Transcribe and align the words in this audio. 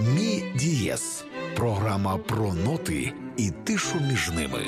Мі 0.00 0.44
дієс 0.54 1.24
програма 1.56 2.16
про 2.16 2.54
ноти 2.54 3.12
і 3.36 3.50
тишу 3.50 3.96
між 4.10 4.30
ними. 4.30 4.60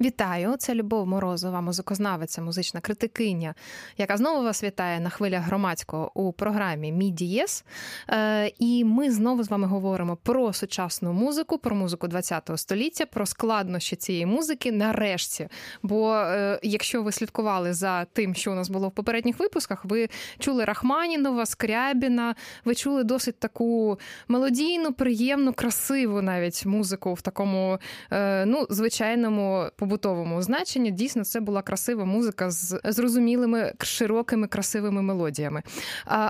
Вітаю, 0.00 0.56
це 0.58 0.74
Любов 0.74 1.06
Морозова, 1.06 1.60
музикознавиця, 1.60 2.42
музична 2.42 2.80
критикиня, 2.80 3.54
яка 3.96 4.16
знову 4.16 4.42
вас 4.42 4.64
вітає 4.64 5.00
на 5.00 5.10
хвилях 5.10 5.44
громадського 5.44 6.10
у 6.14 6.32
програмі 6.32 6.92
Мі 6.92 7.10
Дієс. 7.10 7.64
Е, 8.10 8.52
і 8.58 8.84
ми 8.84 9.10
знову 9.10 9.42
з 9.42 9.50
вами 9.50 9.66
говоримо 9.66 10.16
про 10.16 10.52
сучасну 10.52 11.12
музику, 11.12 11.58
про 11.58 11.76
музику 11.76 12.08
ХХ 12.08 12.58
століття, 12.58 13.06
про 13.06 13.26
складнощі 13.26 13.96
цієї 13.96 14.26
музики 14.26 14.72
нарешті. 14.72 15.48
Бо 15.82 16.14
е, 16.14 16.60
якщо 16.62 17.02
ви 17.02 17.12
слідкували 17.12 17.72
за 17.72 18.04
тим, 18.04 18.34
що 18.34 18.52
у 18.52 18.54
нас 18.54 18.68
було 18.68 18.88
в 18.88 18.92
попередніх 18.92 19.38
випусках, 19.38 19.84
ви 19.84 20.08
чули 20.38 20.64
Рахманінова, 20.64 21.46
Скрябіна, 21.46 22.34
ви 22.64 22.74
чули 22.74 23.04
досить 23.04 23.38
таку 23.38 23.98
мелодійну, 24.28 24.92
приємну, 24.92 25.52
красиву 25.52 26.22
навіть 26.22 26.66
музику 26.66 27.14
в 27.14 27.22
такому 27.22 27.78
е, 28.12 28.44
ну, 28.46 28.66
звичайному 28.70 29.66
побутовому 29.88 30.42
значенні. 30.42 30.90
Дійсно, 30.90 31.24
це 31.24 31.40
була 31.40 31.62
красива 31.62 32.04
музика 32.04 32.50
з 32.50 32.80
зрозумілими 32.84 33.72
широкими 33.80 34.46
красивими 34.46 35.02
мелодіями. 35.02 35.62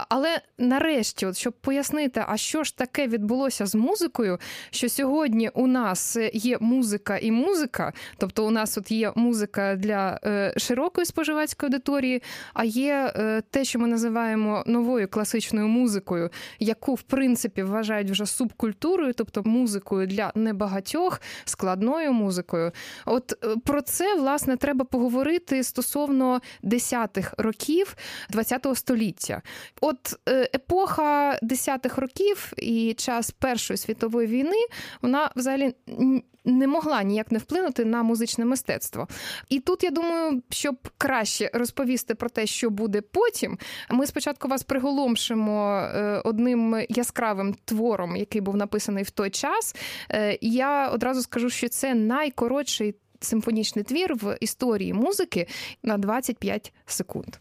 Але 0.09 0.41
нарешті, 0.59 1.27
от 1.27 1.37
щоб 1.37 1.53
пояснити, 1.53 2.25
а 2.29 2.37
що 2.37 2.65
ж 2.65 2.77
таке 2.77 3.07
відбулося 3.07 3.67
з 3.67 3.75
музикою, 3.75 4.39
що 4.71 4.89
сьогодні 4.89 5.49
у 5.55 5.67
нас 5.67 6.17
є 6.33 6.59
музика 6.61 7.19
і 7.19 7.31
музика, 7.31 7.93
тобто 8.19 8.47
у 8.47 8.51
нас 8.51 8.79
от 8.79 8.91
є 8.91 9.13
музика 9.15 9.77
для 9.77 10.21
е, 10.25 10.55
широкої 10.57 11.05
споживацької 11.05 11.69
аудиторії, 11.69 12.23
а 12.55 12.65
є 12.65 13.13
е, 13.17 13.43
те, 13.51 13.65
що 13.65 13.79
ми 13.79 13.89
називаємо 13.89 14.65
новою 14.67 15.09
класичною 15.09 15.69
музикою, 15.69 16.31
яку 16.59 16.95
в 16.95 17.03
принципі 17.03 17.63
вважають 17.63 18.11
вже 18.11 18.27
субкультурою, 18.27 19.13
тобто 19.13 19.43
музикою 19.45 20.07
для 20.07 20.33
небагатьох, 20.35 21.21
складною 21.45 22.13
музикою. 22.13 22.73
От 23.07 23.48
про 23.65 23.83
це 23.83 24.15
власне 24.15 24.57
треба 24.57 24.85
поговорити 24.85 25.63
стосовно 25.63 26.41
десятих 26.63 27.35
років 27.39 27.97
ХХ 28.35 28.77
століття. 28.77 29.43
От 29.81 30.17
е, 30.29 30.51
епоха 30.55 31.39
десятих 31.43 31.99
років 31.99 32.53
і 32.57 32.95
час 32.95 33.31
Першої 33.31 33.77
світової 33.77 34.27
війни 34.27 34.67
вона 35.03 35.31
взагалі. 35.37 35.75
Не 36.45 36.67
могла 36.67 37.03
ніяк 37.03 37.33
не 37.33 37.39
вплинути 37.39 37.85
на 37.85 38.03
музичне 38.03 38.45
мистецтво. 38.45 39.09
І 39.49 39.61
тут 39.61 39.85
я 39.85 39.91
думаю, 39.91 40.43
щоб 40.51 40.77
краще 40.99 41.51
розповісти 41.55 42.15
про 42.15 42.29
те, 42.29 42.47
що 42.47 42.71
буде 42.71 43.01
потім, 43.01 43.59
ми 43.91 44.07
спочатку 44.07 44.49
вас 44.49 44.63
приголомшимо 44.63 45.77
е, 45.79 46.23
одним 46.25 46.77
яскравим 46.89 47.55
твором, 47.65 48.17
який 48.17 48.41
був 48.41 48.57
написаний 48.57 49.05
в 49.05 49.11
той 49.11 49.31
час. 49.31 49.77
Е, 50.11 50.39
я 50.41 50.89
одразу 50.89 51.23
скажу, 51.23 51.51
що 51.51 51.69
це 51.69 51.95
найкоротший 51.95 52.95
симфонічний 53.21 53.85
твір 53.85 54.15
в 54.15 54.37
історії 54.41 54.93
музики 54.93 55.47
на 55.83 55.99
25 55.99 56.73
секунд. 56.87 57.37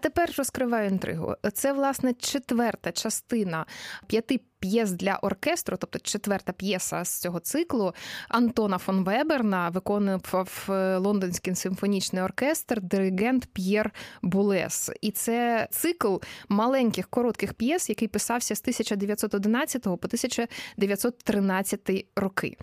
Тепер 0.00 0.30
розкриваю 0.38 0.88
інтригу. 0.88 1.34
Це 1.52 1.72
власне 1.72 2.14
четверта 2.14 2.92
частина 2.92 3.66
п'яти 4.06 4.40
п'єс 4.60 4.90
для 4.90 5.16
оркестру, 5.16 5.76
тобто 5.80 5.98
четверта 5.98 6.52
п'єса 6.52 7.04
з 7.04 7.20
цього 7.20 7.40
циклу 7.40 7.94
Антона 8.28 8.78
фон 8.78 9.04
Веберна 9.04 9.68
виконував 9.68 10.66
е, 10.68 10.96
лондонський 10.96 11.54
симфонічний 11.54 12.22
оркестр, 12.22 12.80
диригент 12.80 13.46
П'єр 13.52 13.90
Булес. 14.22 14.90
І 15.00 15.10
це 15.10 15.68
цикл 15.70 16.16
маленьких 16.48 17.08
коротких 17.08 17.54
п'єс, 17.54 17.88
який 17.88 18.08
писався 18.08 18.56
з 18.56 18.60
1911 18.60 19.82
по 19.82 19.90
1913 19.90 22.06
роки. 22.16 22.56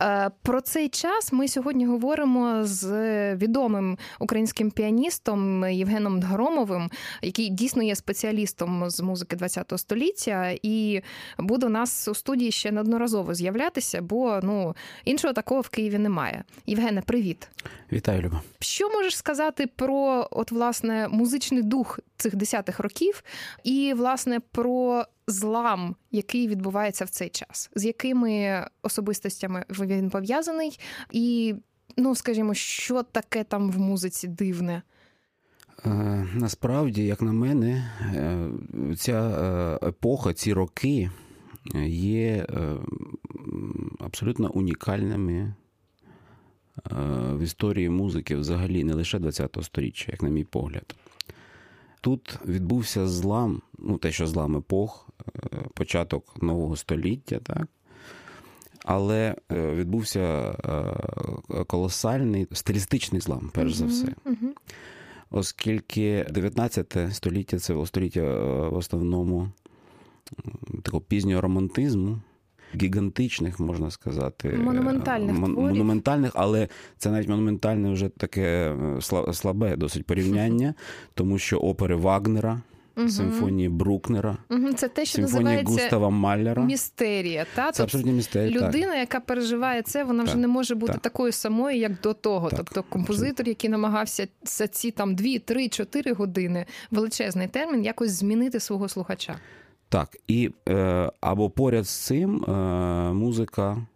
Е, 0.00 0.30
про 0.42 0.60
цей 0.60 0.88
час 0.88 1.32
ми 1.32 1.48
сьогодні 1.48 1.86
говоримо 1.86 2.64
з 2.64 2.86
відомим 3.36 3.98
українським 4.18 4.70
піаністом 4.70 5.68
Євгеном 5.68 6.22
Громовим, 6.22 6.90
який 7.22 7.50
дійсно 7.50 7.82
є 7.82 7.96
спеціалістом 7.96 8.90
з 8.90 9.00
музики 9.00 9.36
ХХ 9.36 9.78
століття. 9.78 10.54
і 10.62 11.02
буде 11.44 11.66
у 11.66 11.68
нас 11.68 12.08
у 12.08 12.14
студії 12.14 12.50
ще 12.50 12.72
неодноразово 12.72 13.34
з'являтися, 13.34 14.02
бо 14.02 14.40
ну 14.42 14.76
іншого 15.04 15.34
такого 15.34 15.60
в 15.60 15.68
Києві 15.68 15.98
немає. 15.98 16.44
Євгене, 16.66 17.02
привіт, 17.02 17.48
вітаю, 17.92 18.22
Люба. 18.22 18.42
Що 18.60 18.88
можеш 18.90 19.16
сказати 19.16 19.66
про 19.76 20.28
от 20.30 20.50
власне 20.50 21.08
музичний 21.08 21.62
дух 21.62 22.00
цих 22.16 22.36
десятих 22.36 22.80
років, 22.80 23.22
і 23.64 23.94
власне 23.96 24.40
про 24.40 25.04
злам, 25.26 25.96
який 26.10 26.48
відбувається 26.48 27.04
в 27.04 27.10
цей 27.10 27.28
час, 27.28 27.70
з 27.74 27.84
якими 27.84 28.66
особистостями 28.82 29.64
він 29.70 30.10
пов'язаний, 30.10 30.80
і 31.12 31.54
ну 31.96 32.14
скажімо, 32.14 32.54
що 32.54 33.02
таке 33.02 33.44
там 33.44 33.70
в 33.70 33.78
музиці 33.78 34.28
дивне. 34.28 34.82
Е, 35.86 36.26
насправді, 36.34 37.06
як 37.06 37.22
на 37.22 37.32
мене, 37.32 37.90
е, 38.14 38.48
ця 38.96 39.20
е, 39.82 39.88
епоха, 39.88 40.32
ці 40.32 40.52
роки 40.52 41.10
є 41.86 42.46
е, 42.50 42.76
абсолютно 43.98 44.50
унікальними 44.50 45.32
е, 45.32 45.54
в 47.34 47.40
історії 47.42 47.88
музики 47.88 48.36
взагалі 48.36 48.84
не 48.84 48.94
лише 48.94 49.20
ХХ 49.20 49.62
століття, 49.62 50.04
як 50.08 50.22
на 50.22 50.28
мій 50.28 50.44
погляд. 50.44 50.94
Тут 52.00 52.38
відбувся 52.46 53.08
злам, 53.08 53.62
ну 53.78 53.98
те, 53.98 54.12
що 54.12 54.26
злам 54.26 54.56
епох, 54.56 55.08
е, 55.36 55.58
початок 55.74 56.42
нового 56.42 56.76
століття, 56.76 57.38
так? 57.38 57.68
але 58.86 59.34
відбувся 59.50 60.54
колосальний 61.66 62.46
стилістичний 62.52 63.20
злам, 63.20 63.50
перш 63.54 63.74
за 63.74 63.86
все. 63.86 64.14
Оскільки 65.30 66.26
19 66.30 66.96
століття 67.12 67.58
це 67.58 67.86
століття 67.86 68.20
в 68.68 68.74
основному 68.74 69.48
такого 70.82 71.00
пізнього 71.00 71.40
романтизму. 71.40 72.18
Гігантичних, 72.74 73.60
можна 73.60 73.90
сказати, 73.90 74.48
монументальних, 74.48 75.36
мон- 75.36 75.54
монументальних, 75.54 76.32
але 76.34 76.68
це 76.98 77.10
навіть 77.10 77.28
монументальне 77.28 77.92
вже 77.92 78.08
таке 78.08 78.76
е, 78.98 79.32
слабе 79.32 79.76
досить 79.76 80.06
порівняння, 80.06 80.74
тому 81.14 81.38
що 81.38 81.58
опери 81.58 81.96
Вагнера, 81.96 82.60
угу. 82.96 83.08
симфонії 83.08 83.68
Брукнера, 83.68 84.36
угу. 84.50 84.72
це 84.72 84.88
те, 84.88 85.04
що 85.04 85.28
симфонії 85.28 85.62
Густава 85.64 86.10
Маллера. 86.10 86.64
Містерія. 86.64 87.46
Та? 87.54 87.72
Це 87.72 87.82
абсолютно 87.82 88.12
містерія. 88.12 88.50
Людина, 88.50 88.88
так. 88.88 88.98
яка 88.98 89.20
переживає 89.20 89.82
це, 89.82 90.04
вона 90.04 90.22
так. 90.22 90.28
вже 90.28 90.38
не 90.38 90.48
може 90.48 90.74
бути 90.74 90.92
так. 90.92 91.02
такою 91.02 91.32
самою, 91.32 91.78
як 91.78 92.00
до 92.00 92.14
того. 92.14 92.50
Так. 92.50 92.58
Тобто 92.58 92.82
композитор, 92.82 93.48
який 93.48 93.70
намагався 93.70 94.28
за 94.44 94.66
ці 94.66 94.90
там 94.90 95.14
2, 95.14 95.38
3, 95.38 95.68
4 95.68 96.12
години 96.12 96.66
величезний 96.90 97.48
термін, 97.48 97.84
якось 97.84 98.10
змінити 98.10 98.60
свого 98.60 98.88
слухача. 98.88 99.36
Так, 99.88 100.16
і 100.28 100.50
е, 100.68 101.10
або 101.20 101.50
поряд 101.50 101.84
з 101.84 101.96
цим 101.96 102.44
е, 102.44 102.52
музика 103.12 103.86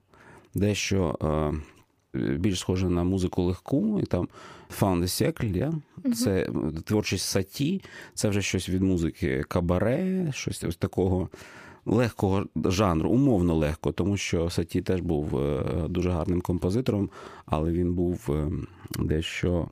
дещо 0.54 1.18
е, 1.22 2.38
більш 2.38 2.58
схожа 2.58 2.88
на 2.88 3.04
музику 3.04 3.42
легку, 3.42 4.00
і 4.02 4.06
там 4.06 4.28
Found 4.80 5.02
Secle, 5.02 5.56
yeah? 5.56 5.74
uh 6.04 6.12
це 6.12 6.48
творчість 6.84 7.24
саті, 7.24 7.82
це 8.14 8.28
вже 8.28 8.42
щось 8.42 8.68
від 8.68 8.82
музики 8.82 9.44
кабаре, 9.48 10.32
щось 10.32 10.64
ось 10.64 10.76
такого 10.76 11.28
легкого 11.88 12.46
жанру, 12.64 13.10
умовно 13.10 13.54
легко, 13.54 13.92
тому 13.92 14.16
що 14.16 14.50
Саті 14.50 14.82
теж 14.82 15.00
був 15.00 15.36
е, 15.38 15.64
дуже 15.88 16.10
гарним 16.10 16.40
композитором, 16.40 17.10
але 17.46 17.72
він 17.72 17.94
був 17.94 18.30
е, 18.30 18.50
дещо 18.98 19.68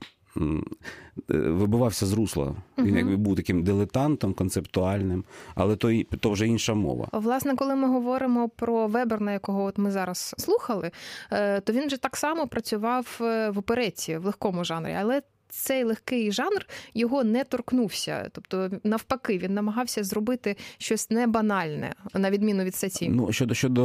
вибивався 1.27 2.05
з 2.05 2.13
русла. 2.13 2.55
Він 2.77 2.95
якби 2.95 3.15
був 3.15 3.35
таким 3.35 3.63
дилетантом, 3.63 4.33
концептуальним, 4.33 5.23
але 5.55 5.75
то 5.75 6.01
то 6.19 6.29
вже 6.29 6.47
інша 6.47 6.73
мова. 6.73 7.07
Власне, 7.11 7.55
коли 7.55 7.75
ми 7.75 7.87
говоримо 7.87 8.49
про 8.49 8.87
Веберна, 8.87 9.33
якого 9.33 9.63
от 9.63 9.77
ми 9.77 9.91
зараз 9.91 10.35
слухали, 10.37 10.91
е, 11.31 11.61
то 11.61 11.73
він 11.73 11.89
же 11.89 11.97
так 11.97 12.17
само 12.17 12.47
працював 12.47 13.19
е, 13.21 13.49
в 13.49 13.57
опереті 13.57 14.17
в 14.17 14.25
легкому 14.25 14.63
жанрі, 14.63 14.95
але. 14.99 15.21
Цей 15.49 15.83
легкий 15.83 16.31
жанр 16.31 16.67
його 16.93 17.23
не 17.23 17.43
торкнувся, 17.43 18.29
тобто 18.31 18.69
навпаки, 18.83 19.37
він 19.37 19.53
намагався 19.53 20.03
зробити 20.03 20.55
щось 20.77 21.09
небанальне, 21.09 21.93
на 22.13 22.31
відміну 22.31 22.63
від 22.63 22.75
саті. 22.75 23.09
Ну 23.09 23.31
щодо 23.31 23.53
щодо 23.53 23.83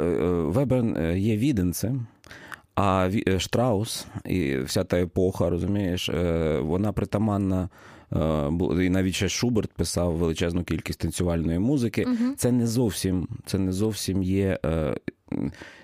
е, 0.00 0.18
Вебер 0.42 0.84
є 1.16 1.36
віденцем, 1.36 2.06
А 2.74 3.10
е, 3.28 3.38
Штраус 3.38 4.06
і 4.24 4.58
вся 4.58 4.84
та 4.84 5.00
епоха, 5.00 5.50
розумієш, 5.50 6.08
е, 6.08 6.58
вона 6.58 6.92
притаманна. 6.92 7.68
І 8.82 8.90
навіть 8.90 9.14
ще 9.14 9.28
Шуберт 9.28 9.72
писав 9.72 10.12
величезну 10.12 10.64
кількість 10.64 10.98
танцювальної 10.98 11.58
музики. 11.58 12.04
Угу. 12.04 12.34
Це 12.36 12.52
не 12.52 12.66
зовсім 12.66 13.28
це 13.46 13.58
не 13.58 13.72
зовсім 13.72 14.22
є 14.22 14.58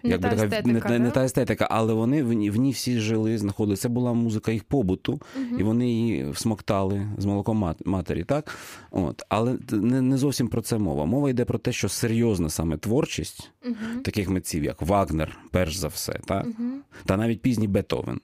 не, 0.02 0.18
та 0.18 0.28
така, 0.30 0.44
естетика, 0.44 0.88
не, 0.88 0.98
не 0.98 1.10
та 1.10 1.24
естетика, 1.24 1.68
але 1.70 1.92
вони 1.92 2.22
в 2.22 2.32
ній, 2.32 2.50
в 2.50 2.56
ній 2.56 2.70
всі 2.70 3.00
жили, 3.00 3.38
знаходили. 3.38 3.76
Це 3.76 3.88
була 3.88 4.12
музика 4.12 4.52
їх 4.52 4.64
побуту, 4.64 5.12
угу. 5.12 5.58
і 5.58 5.62
вони 5.62 5.88
її 5.88 6.30
всмоктали 6.30 7.08
з 7.18 7.24
молоком 7.24 7.74
матері. 7.84 8.24
так? 8.24 8.56
От. 8.90 9.22
Але 9.28 9.58
не, 9.70 10.02
не 10.02 10.16
зовсім 10.16 10.48
про 10.48 10.62
це 10.62 10.78
мова. 10.78 11.04
Мова 11.04 11.30
йде 11.30 11.44
про 11.44 11.58
те, 11.58 11.72
що 11.72 11.88
серйозна 11.88 12.50
саме 12.50 12.76
творчість 12.76 13.50
угу. 13.64 14.02
таких 14.04 14.28
митців, 14.28 14.64
як 14.64 14.82
Вагнер, 14.82 15.38
перш 15.50 15.76
за 15.76 15.88
все, 15.88 16.20
так? 16.24 16.46
Угу. 16.46 16.68
та 17.06 17.16
навіть 17.16 17.42
пізній 17.42 17.68
Бетовен. 17.68 18.20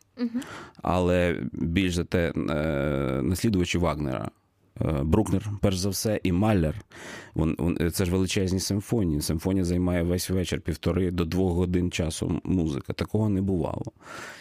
Але 0.82 1.41
більш 1.53 1.94
за 1.94 2.05
те, 2.05 2.32
наслідувачі 3.23 3.79
Вагнера. 3.79 4.31
Брукнер, 4.81 5.50
перш 5.61 5.76
за 5.76 5.88
все, 5.88 6.21
і 6.23 6.32
Маллер. 6.32 6.75
Вон, 7.35 7.56
вон, 7.59 7.91
це 7.93 8.05
ж 8.05 8.11
величезні 8.11 8.61
симфонії. 8.61 9.21
Симфонія 9.21 9.65
займає 9.65 10.03
весь 10.03 10.31
вечір 10.31 10.61
півтори 10.61 11.11
до 11.11 11.25
двох 11.25 11.53
годин 11.53 11.91
часу 11.91 12.41
музика. 12.44 12.93
Такого 12.93 13.29
не 13.29 13.43
бувало. 13.43 13.93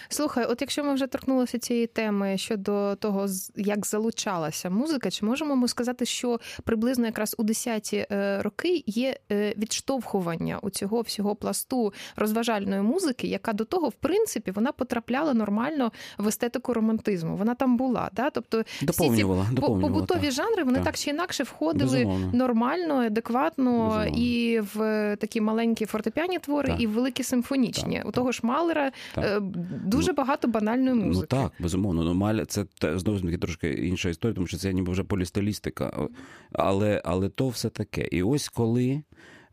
Слухай, 0.09 0.45
от 0.45 0.61
якщо 0.61 0.83
ми 0.83 0.93
вже 0.93 1.07
торкнулися 1.07 1.59
цієї 1.59 1.87
теми 1.87 2.37
щодо 2.37 2.95
того, 2.95 3.25
як 3.55 3.85
залучалася 3.85 4.69
музика, 4.69 5.11
чи 5.11 5.25
можемо 5.25 5.55
ми 5.55 5.67
сказати, 5.67 6.05
що 6.05 6.39
приблизно 6.63 7.05
якраз 7.05 7.35
у 7.37 7.43
10-ті 7.43 8.05
е, 8.11 8.41
роки 8.41 8.83
є 8.85 9.17
е, 9.31 9.53
відштовхування 9.57 10.59
у 10.61 10.69
цього 10.69 11.01
всього 11.01 11.35
пласту 11.35 11.93
розважальної 12.15 12.81
музики, 12.81 13.27
яка 13.27 13.53
до 13.53 13.65
того, 13.65 13.89
в 13.89 13.93
принципі, 13.93 14.51
вона 14.51 14.71
потрапляла 14.71 15.33
нормально 15.33 15.91
в 16.17 16.27
естетику 16.27 16.73
романтизму. 16.73 17.35
Вона 17.35 17.55
там 17.55 17.77
була, 17.77 18.09
да? 18.13 18.29
тобто 18.29 18.63
доповнювала, 18.81 19.41
всі 19.41 19.49
ці 19.49 19.55
доповнювала, 19.55 19.93
побутові 19.93 20.22
так. 20.23 20.33
жанри 20.33 20.63
вони 20.63 20.77
так. 20.77 20.85
так 20.85 20.97
чи 20.97 21.09
інакше 21.09 21.43
входили 21.43 21.91
Безумовно. 21.91 22.31
нормально, 22.33 22.93
адекватно 22.95 23.71
Безумовно. 23.71 24.05
і 24.17 24.59
в 24.59 24.77
такі 25.15 25.41
маленькі 25.41 25.85
фортепіані 25.85 26.39
твори, 26.39 26.67
Так. 26.67 26.81
і 26.81 26.87
в 26.87 26.91
великі 26.91 27.23
симфонічні. 27.23 27.97
Так, 27.97 28.07
У 28.07 28.11
того 28.11 28.31
ж 28.31 28.39
Малера 28.43 28.91
Так. 29.15 29.25
е, 29.25 29.39
дуже 29.85 30.07
Ну, 30.11 30.15
багато 30.17 30.47
банальної 30.47 30.95
музики. 30.95 31.27
Ну 31.33 31.41
так, 31.41 31.51
безумовно. 31.59 32.03
Ну, 32.03 32.13
Маля 32.13 32.45
це 32.45 32.65
знову 32.81 33.17
ж 33.17 33.23
таки 33.23 33.37
трошки 33.37 33.69
інша 33.71 34.09
історія, 34.09 34.35
тому 34.35 34.47
що 34.47 34.57
це 34.57 34.73
ніби 34.73 34.91
вже 34.91 35.03
полістилістика. 35.03 36.07
Але, 36.51 37.01
але 37.05 37.29
то 37.29 37.47
все 37.47 37.69
таке. 37.69 38.07
І 38.11 38.23
ось 38.23 38.49
коли. 38.49 39.01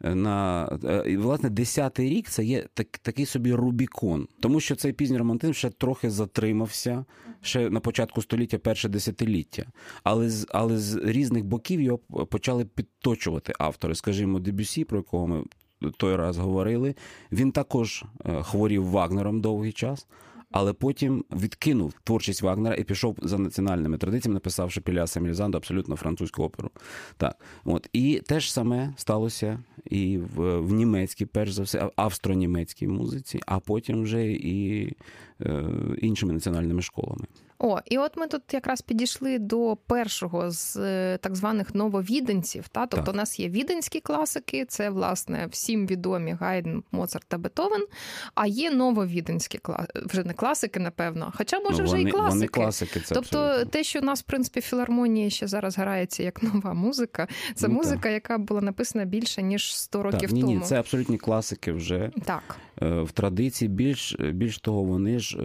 На 0.01 0.69
і, 1.07 1.17
власне 1.17 1.49
10-й 1.49 2.09
рік 2.09 2.29
це 2.29 2.45
є 2.45 2.67
так, 2.75 2.99
такий 2.99 3.27
собі 3.27 3.55
Рубікон, 3.55 4.29
тому 4.41 4.61
що 4.61 4.77
цей 4.77 4.93
пізній 4.93 5.19
романтизм 5.19 5.53
ще 5.53 5.71
трохи 5.71 6.11
затримався 6.11 7.05
ще 7.41 7.71
на 7.71 7.81
початку 7.81 8.23
століття, 8.23 8.59
перше 8.59 8.89
десятиліття, 8.89 9.67
але 10.05 10.31
з 10.31 10.47
але 10.51 10.79
з 10.79 10.97
різних 10.97 11.45
боків 11.45 11.81
його 11.81 11.99
почали 12.27 12.65
підточувати 12.65 13.53
автори. 13.59 13.95
Скажімо, 13.95 14.39
Дебюсі, 14.39 14.85
про 14.85 14.99
якого 14.99 15.27
ми 15.27 15.45
той 15.97 16.17
раз 16.17 16.39
говорили, 16.39 16.95
він 17.33 17.53
також 17.53 18.05
хворів 18.43 18.87
Вагнером 18.87 19.41
довгий 19.41 19.73
час. 19.73 20.07
Але 20.51 20.73
потім 20.73 21.25
відкинув 21.33 21.95
творчість 22.05 22.43
Вагнера 22.43 22.77
і 22.77 22.85
пішов 22.85 23.17
за 23.23 23.39
національними 23.39 23.99
традиціями, 23.99 24.35
написавши 24.35 24.81
Піляса 24.81 25.21
Мільзанду 25.21 25.59
абсолютно 25.59 25.97
французьку 25.97 26.43
оперу. 26.43 26.71
Так, 27.17 27.45
от 27.65 27.89
і 27.93 28.23
те 28.27 28.41
ж 28.41 28.53
саме 28.53 28.95
сталося 28.97 29.63
і 29.85 30.19
в, 30.19 30.59
в 30.59 30.73
німецькій, 30.73 31.27
перш 31.27 31.53
за 31.53 31.63
все, 31.63 31.91
австро-німецькій 31.97 32.89
музиці, 32.89 33.41
а 33.47 33.59
потім 33.59 34.03
вже 34.03 34.27
і 34.33 34.93
е, 35.41 35.65
іншими 35.99 36.33
національними 36.33 36.83
школами. 36.83 37.27
О, 37.63 37.79
і 37.85 37.99
от 37.99 38.17
ми 38.17 38.27
тут 38.27 38.43
якраз 38.53 38.83
підійшли 38.83 39.39
до 39.39 39.77
першого 39.87 40.51
з 40.51 40.75
так 41.19 41.37
званих 41.37 41.75
нововіденців. 41.75 42.69
Та 42.69 42.87
тобто, 42.87 43.07
так. 43.07 43.15
у 43.15 43.17
нас 43.17 43.41
є 43.41 43.49
віденські 43.49 44.01
класики, 44.01 44.65
це 44.65 44.91
власне 44.91 45.47
всім 45.51 45.87
відомі 45.87 46.33
Гайден, 46.41 46.83
Моцарт 46.93 47.25
та 47.29 47.39
Бетовен. 47.39 47.87
А 48.35 48.47
є 48.47 48.71
нововіденські 48.71 49.59
класики, 49.59 50.01
вже 50.07 50.25
не 50.25 50.33
класики, 50.33 50.81
напевно. 50.81 51.33
Хоча 51.37 51.61
може 51.61 51.79
ну, 51.79 51.85
вже 51.85 51.97
вони, 51.97 52.09
і 52.09 52.13
класики. 52.13 52.35
Вони 52.35 52.47
класики 52.47 53.01
це 53.01 53.15
тобто, 53.15 53.39
абсолютно. 53.39 53.71
те, 53.71 53.85
що 53.85 53.99
у 53.99 54.03
нас 54.03 54.21
в 54.21 54.23
принципі 54.25 54.61
в 54.61 54.63
філармонії 54.63 55.31
ще 55.31 55.47
зараз 55.47 55.79
грається 55.79 56.23
як 56.23 56.43
нова 56.55 56.75
музика, 56.75 57.29
це 57.55 57.69
ну, 57.69 57.75
музика, 57.75 58.03
так. 58.03 58.13
яка 58.13 58.39
була 58.39 58.61
написана 58.61 59.05
більше 59.05 59.43
ніж 59.43 59.77
100 59.77 60.03
років 60.03 60.21
так, 60.21 60.33
ні, 60.33 60.41
тому. 60.41 60.55
Ні, 60.55 60.61
це 60.61 60.79
абсолютні 60.79 61.19
класики 61.19 61.73
вже 61.73 62.11
так. 62.25 62.57
в 62.81 63.13
традиції. 63.13 63.69
Більш 63.69 64.17
більш 64.21 64.59
того, 64.59 64.83
вони 64.83 65.19
ж 65.19 65.39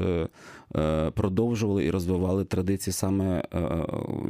продовжували 1.13 1.85
і 1.85 1.91
розвивали 1.91 2.45
традиції 2.45 2.93
саме 2.93 3.43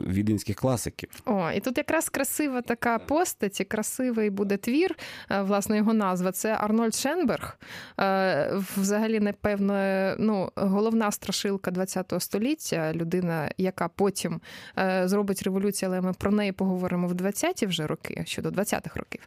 віденських 0.07 0.55
класиків. 0.55 1.09
О, 1.25 1.51
і 1.51 1.59
тут 1.59 1.77
якраз 1.77 2.09
красива 2.09 2.61
така 2.61 2.99
постать, 2.99 3.61
і 3.61 3.63
красивий 3.63 4.29
буде 4.29 4.57
твір. 4.57 4.95
Власне, 5.41 5.77
його 5.77 5.93
назва 5.93 6.31
це 6.31 6.57
Арнольд 6.59 6.95
Шенберг. 6.95 7.57
Взагалі, 8.77 9.19
напевно, 9.19 9.75
ну, 10.19 10.49
головна 10.55 11.11
страшилка 11.11 11.71
ХХ 11.71 12.21
століття, 12.21 12.93
людина, 12.93 13.51
яка 13.57 13.87
потім 13.87 14.41
зробить 15.03 15.43
революцію, 15.43 15.89
але 15.89 16.01
ми 16.01 16.13
про 16.13 16.31
неї 16.31 16.51
поговоримо 16.51 17.07
в 17.07 17.11
20-ті 17.11 17.65
вже 17.65 17.87
роки, 17.87 18.23
щодо 18.25 18.49
20-х 18.49 18.99
років. 18.99 19.21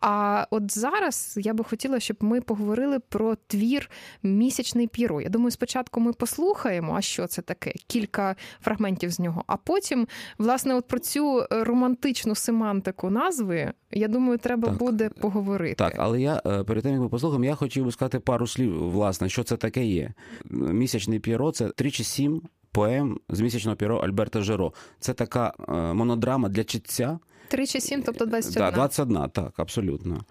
А 0.00 0.46
от 0.50 0.78
зараз 0.78 1.34
я 1.36 1.54
би 1.54 1.64
хотіла, 1.64 2.00
щоб 2.00 2.16
ми 2.20 2.40
поговорили 2.40 2.98
про 2.98 3.36
твір 3.46 3.90
Місячний 4.22 4.86
піро. 4.86 5.20
Я 5.20 5.28
думаю, 5.28 5.50
спочатку 5.50 6.00
ми 6.00 6.12
послухаємо, 6.12 6.45
а 6.94 7.00
що 7.00 7.26
це 7.26 7.42
таке? 7.42 7.72
Кілька 7.86 8.36
фрагментів 8.60 9.10
з 9.10 9.20
нього. 9.20 9.44
А 9.46 9.56
потім, 9.56 10.08
власне, 10.38 10.74
от 10.74 10.86
про 10.86 10.98
цю 10.98 11.46
романтичну 11.50 12.34
семантику 12.34 13.10
назви, 13.10 13.72
я 13.90 14.08
думаю, 14.08 14.38
треба 14.38 14.68
так. 14.68 14.78
буде 14.78 15.08
поговорити. 15.08 15.74
Так, 15.74 15.94
але 15.96 16.20
я 16.20 16.36
перед 16.66 16.82
тим, 16.82 16.92
як 16.92 17.00
ми 17.00 17.08
послухаємо, 17.08 17.44
я 17.44 17.54
хотів 17.54 17.84
би 17.84 17.92
сказати 17.92 18.18
пару 18.18 18.46
слів, 18.46 18.90
власне, 18.90 19.28
що 19.28 19.42
це 19.42 19.56
таке 19.56 19.84
є. 19.84 20.12
Місячний 20.50 21.18
піро 21.18 21.52
це 21.52 21.68
тричі 21.68 22.04
сім 22.04 22.42
поем 22.72 23.20
з 23.28 23.40
місячного 23.40 23.76
піро 23.76 23.96
Альберта 23.96 24.40
Жеро. 24.40 24.72
Це 25.00 25.14
така 25.14 25.52
монодрама 25.94 26.48
для 26.48 26.64
читця. 26.64 27.18
3 27.48 27.66
чи 27.66 27.80
7, 27.80 28.02
тобто 28.02 28.26
21. 28.26 28.66
Так, 28.66 28.74
21, 28.74 29.28
так, 29.28 29.52
абсолютно. 29.56 30.24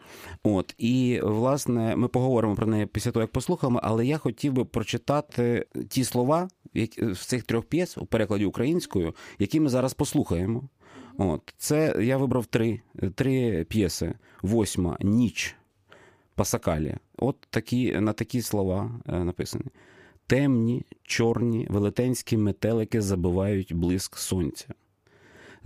От, 0.44 0.76
і, 0.78 1.20
власне, 1.24 1.96
ми 1.96 2.08
поговоримо 2.08 2.56
про 2.56 2.68
неї 2.68 2.86
після 2.86 3.12
того, 3.12 3.22
як 3.22 3.32
послухаємо, 3.32 3.80
але 3.84 4.06
я 4.06 4.18
хотів 4.18 4.54
би 4.54 4.66
прочитати 4.66 5.66
ті 5.90 6.04
слова 6.04 6.50
з 7.14 7.20
цих 7.20 7.44
трьох 7.44 7.66
п'єс 7.66 7.98
у 7.98 8.06
перекладі 8.06 8.46
українською, 8.46 9.16
які 9.40 9.60
ми 9.60 9.70
зараз 9.70 9.94
послухаємо. 9.94 10.70
От, 11.18 11.54
Це 11.58 11.96
я 12.02 12.18
вибрав 12.18 12.46
три, 12.46 12.82
три 13.16 13.64
п'єси. 13.64 14.14
Восьма 14.42 14.98
ніч 15.02 15.56
Пасакалія. 16.36 17.00
От 17.18 17.38
такі, 17.50 17.92
на 18.00 18.14
такі 18.14 18.42
слова 18.42 18.92
написані. 19.06 19.66
Темні, 20.28 20.86
чорні, 21.04 21.68
велетенські 21.70 22.38
метелики 22.38 23.02
забивають 23.02 23.74
блиск 23.74 24.18
сонця. 24.18 24.68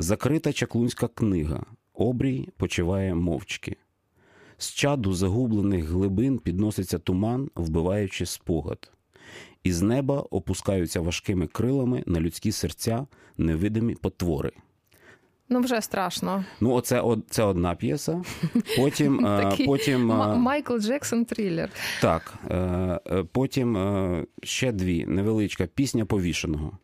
Закрита 0.01 0.53
чаклунська 0.53 1.07
книга. 1.07 1.63
Обрій 1.93 2.49
почиває 2.57 3.15
мовчки. 3.15 3.75
З 4.57 4.73
чаду 4.73 5.13
загублених 5.13 5.85
глибин 5.85 6.39
підноситься 6.39 6.97
туман, 6.99 7.49
вбиваючи 7.55 8.25
спогад. 8.25 8.91
Із 9.63 9.81
неба 9.81 10.19
опускаються 10.19 11.01
важкими 11.01 11.47
крилами 11.47 12.03
на 12.05 12.19
людські 12.19 12.51
серця 12.51 13.07
невидимі 13.37 13.95
потвори. 13.95 14.51
Ну, 15.49 15.59
вже 15.59 15.81
страшно. 15.81 16.45
Ну, 16.61 16.73
оце 16.73 17.03
це 17.29 17.43
одна 17.43 17.75
п'єса. 17.75 18.21
Потім. 18.77 19.27
потім 19.65 20.05
Майкл 20.35 20.77
Джексон 20.77 21.25
трилер. 21.25 21.69
Так. 22.01 22.33
Потім 23.31 23.77
ще 24.43 24.71
дві 24.71 25.05
невеличка 25.05 25.65
пісня 25.65 26.05
повішеного. 26.05 26.77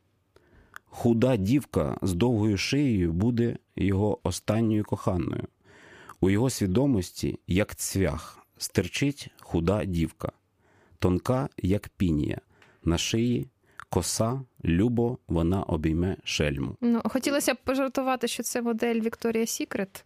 Худа 0.97 1.37
дівка 1.37 1.97
з 2.01 2.13
довгою 2.13 2.57
шиєю 2.57 3.13
буде 3.13 3.57
його 3.75 4.19
останньою 4.23 4.83
коханою. 4.83 5.43
У 6.21 6.29
його 6.29 6.49
свідомості, 6.49 7.39
як 7.47 7.75
цвях, 7.75 8.39
стирчить 8.57 9.29
худа 9.39 9.85
дівка, 9.85 10.31
тонка, 10.99 11.49
як 11.57 11.89
пінія, 11.89 12.41
на 12.83 12.97
шиї 12.97 13.47
коса, 13.89 14.41
любо 14.65 15.17
вона 15.27 15.63
обійме 15.63 16.17
шельму. 16.23 16.75
Ну, 16.81 17.01
хотілося 17.05 17.53
б 17.53 17.57
пожартувати, 17.63 18.27
що 18.27 18.43
це 18.43 18.61
модель 18.61 19.01
Вікторія 19.01 19.45
Сікрет. 19.45 20.05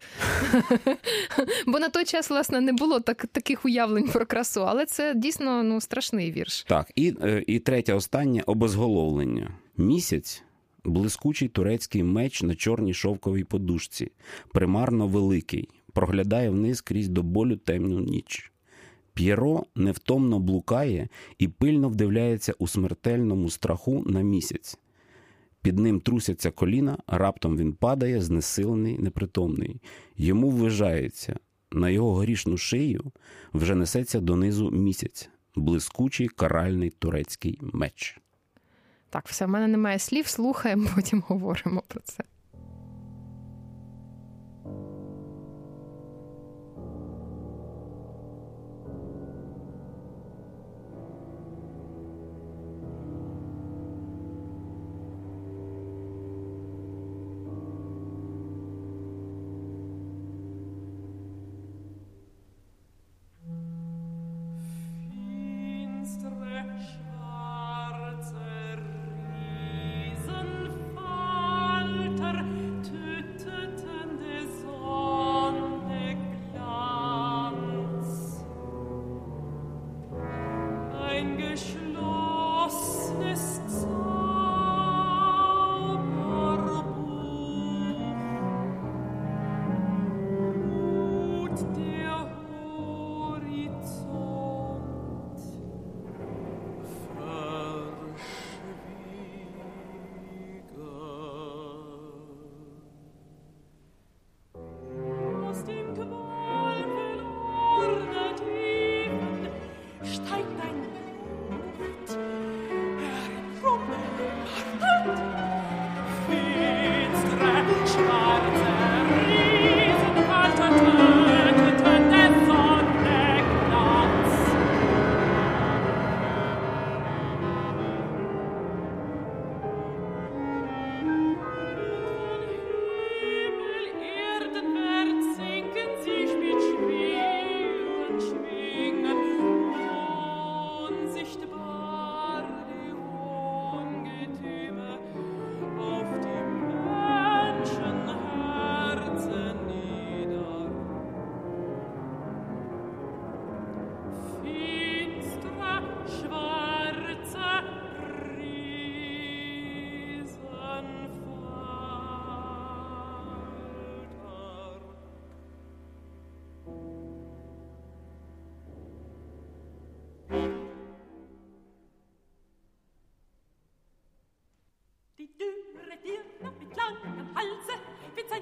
Бо 1.66 1.78
на 1.78 1.88
той 1.88 2.04
час, 2.04 2.30
власне, 2.30 2.60
не 2.60 2.72
було 2.72 3.00
так, 3.00 3.26
таких 3.26 3.64
уявлень 3.64 4.08
про 4.08 4.26
красу, 4.26 4.64
але 4.66 4.86
це 4.86 5.14
дійсно 5.14 5.62
ну, 5.62 5.80
страшний 5.80 6.32
вірш. 6.32 6.64
Так, 6.68 6.92
і, 6.96 7.14
і 7.46 7.58
третє 7.58 7.94
останнє 7.94 8.42
обезголовлення. 8.46 9.50
Місяць. 9.76 10.42
Блискучий 10.84 11.48
турецький 11.48 12.02
меч 12.02 12.42
на 12.42 12.54
чорній 12.54 12.94
шовковій 12.94 13.44
подушці, 13.44 14.12
примарно 14.52 15.06
великий, 15.06 15.68
проглядає 15.92 16.50
вниз 16.50 16.80
крізь 16.80 17.08
до 17.08 17.22
болю 17.22 17.56
темну 17.56 18.00
ніч. 18.00 18.52
П'єро 19.14 19.64
невтомно 19.74 20.38
блукає 20.38 21.08
і 21.38 21.48
пильно 21.48 21.88
вдивляється 21.88 22.54
у 22.58 22.68
смертельному 22.68 23.50
страху 23.50 24.04
на 24.06 24.22
місяць. 24.22 24.78
Під 25.62 25.78
ним 25.78 26.00
трусяться 26.00 26.50
коліна, 26.50 26.98
раптом 27.06 27.56
він 27.56 27.72
падає, 27.72 28.22
знесилений, 28.22 28.98
непритомний. 28.98 29.80
Йому 30.16 30.50
ввижається, 30.50 31.38
на 31.72 31.90
його 31.90 32.14
грішну 32.14 32.56
шию 32.56 33.12
вже 33.54 33.74
несеться 33.74 34.20
донизу 34.20 34.70
місяць, 34.70 35.30
блискучий 35.56 36.28
каральний 36.28 36.90
турецький 36.90 37.58
меч. 37.60 38.19
Так, 39.10 39.28
все, 39.28 39.46
в 39.46 39.48
мене 39.48 39.66
немає 39.68 39.98
слів, 39.98 40.26
слухаємо, 40.26 40.88
потім 40.94 41.24
говоримо 41.28 41.82
про 41.88 42.00
це. 42.00 42.24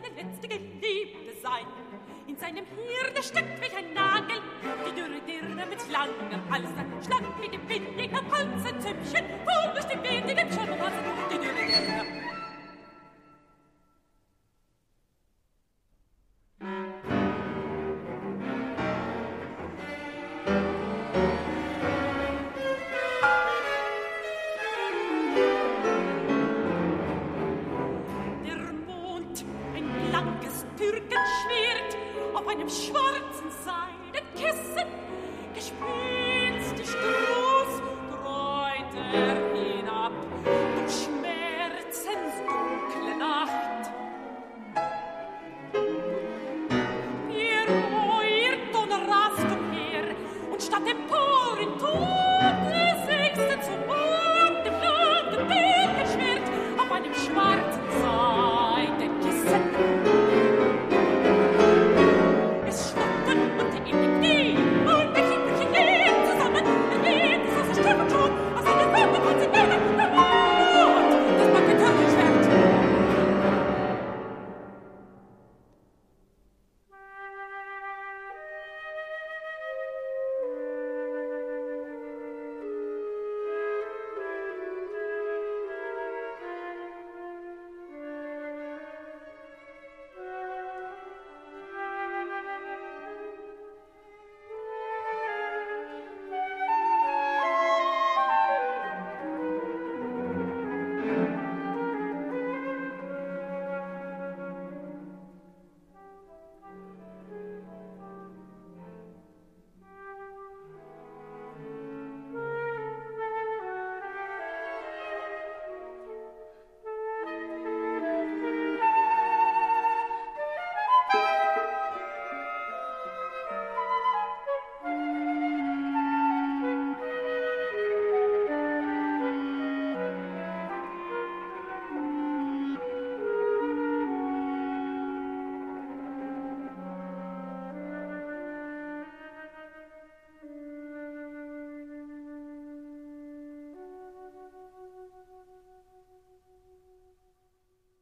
seine 0.03 0.23
letzte 0.23 0.49
Geliebte 0.49 1.41
sein. 1.43 1.67
In 2.27 2.37
seinem 2.37 2.65
Hirn 2.67 3.23
steckt 3.23 3.61
mich 3.61 3.77
ein 3.77 3.93
Name. 3.95 4.08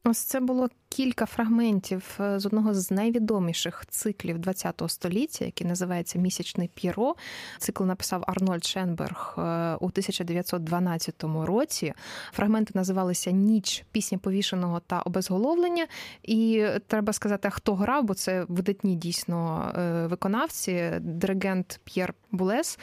Ось 0.06 0.18
це 0.18 0.40
було 0.40 0.68
кілька 0.96 1.26
фрагментів 1.26 2.18
е, 2.20 2.40
з 2.40 2.46
одного 2.46 2.74
з 2.74 2.90
найвідоміших 2.90 3.84
циклів 3.88 4.36
ХХ 4.46 4.88
століття, 4.88 5.44
який 5.44 5.66
називається 5.66 6.18
Місячне 6.18 6.68
піро. 6.74 7.14
Цикл 7.58 7.84
написав 7.84 8.24
Арнольд 8.26 8.64
Шенберг 8.64 9.34
е, 9.38 9.40
у 9.80 9.86
1912 9.86 11.24
році. 11.24 11.94
Фрагменти 12.32 12.72
називалися 12.74 13.30
Ніч, 13.30 13.84
пісня 13.92 14.18
повішеного 14.18 14.80
та 14.80 15.00
обезголовлення. 15.00 15.86
І 16.22 16.66
треба 16.86 17.12
сказати, 17.12 17.50
хто 17.50 17.74
грав, 17.74 18.04
бо 18.04 18.14
це 18.14 18.44
видатні 18.48 18.96
дійсно 18.96 19.70
е, 19.78 20.06
виконавці. 20.06 20.90
Диригент 21.00 21.80
П'єр 21.84 22.14
Булес, 22.30 22.78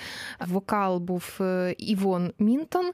вокал 0.48 1.00
був 1.00 1.40
Івон 1.78 2.34
Мінтон, 2.40 2.92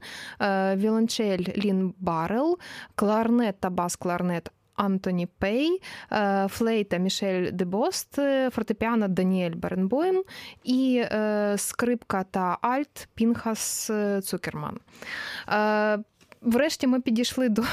віолончель 0.76 1.44
Лін 1.58 1.94
Гаррелл, 2.00 2.60
кларнет 2.96 3.60
та 3.60 3.70
бас-кларнет 3.70 4.52
Антоні 4.80 5.28
Пей, 5.40 5.82
е, 6.12 6.48
флейта 6.50 6.98
Мішель 6.98 7.52
Дебост, 7.52 8.20
е, 8.20 8.50
фортепіано 8.50 9.08
Даніель 9.08 9.56
Баренбойм 9.56 10.24
і 10.64 11.02
е, 11.04 11.56
скрипка 11.58 12.24
та 12.24 12.58
альт 12.62 13.08
Пінхас 13.14 13.92
Цукерман. 14.24 14.80
Врешті 16.42 16.88
ми 16.88 17.02
підійшли 17.02 17.50
до 17.50 17.64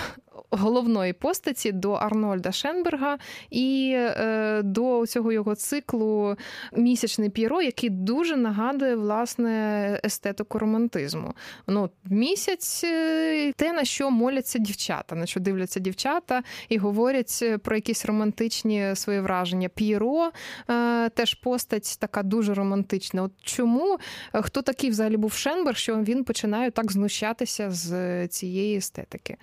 головної 0.51 1.13
постаті 1.13 1.73
до 1.73 1.93
Арнольда 1.93 2.53
Шенберга 2.53 3.19
і 3.51 3.93
е, 3.97 4.63
до 4.63 5.07
цього 5.07 5.33
його 5.33 5.55
циклу 5.55 6.37
Місячний 6.73 7.31
П'єро, 7.31 7.63
який 7.63 7.91
дуже 7.91 8.37
нагадує 8.37 8.97
власне 8.97 10.01
естетику 10.05 10.59
романтизму. 10.59 11.35
Ну, 11.67 11.91
Місяць 12.05 12.85
е, 12.85 13.53
те, 13.53 13.73
на 13.73 13.85
що 13.85 14.11
моляться 14.11 14.59
дівчата, 14.59 15.17
на 15.17 15.27
що 15.27 15.41
дивляться 15.41 15.81
дівчата 15.81 16.43
і 16.69 16.79
говорять 16.79 17.45
про 17.63 17.77
якісь 17.77 18.07
романтичні 18.07 18.93
свої 18.95 19.21
враження. 19.21 19.69
П'єро 19.69 20.31
е, 20.71 21.09
теж 21.09 21.35
постать 21.35 21.97
така 22.01 22.23
дуже 22.23 22.55
романтична. 22.55 23.23
От 23.23 23.33
чому 23.43 23.99
хто 24.33 24.63
такий 24.63 24.91
взагалі 24.91 25.17
був 25.17 25.33
Шенберг, 25.33 25.77
що 25.77 25.97
він 25.97 26.25
починає 26.25 26.71
так 26.71 26.93
знущатися 26.93 27.71
з 27.71 28.29
цієї 28.29 28.77
естетики? 28.77 29.37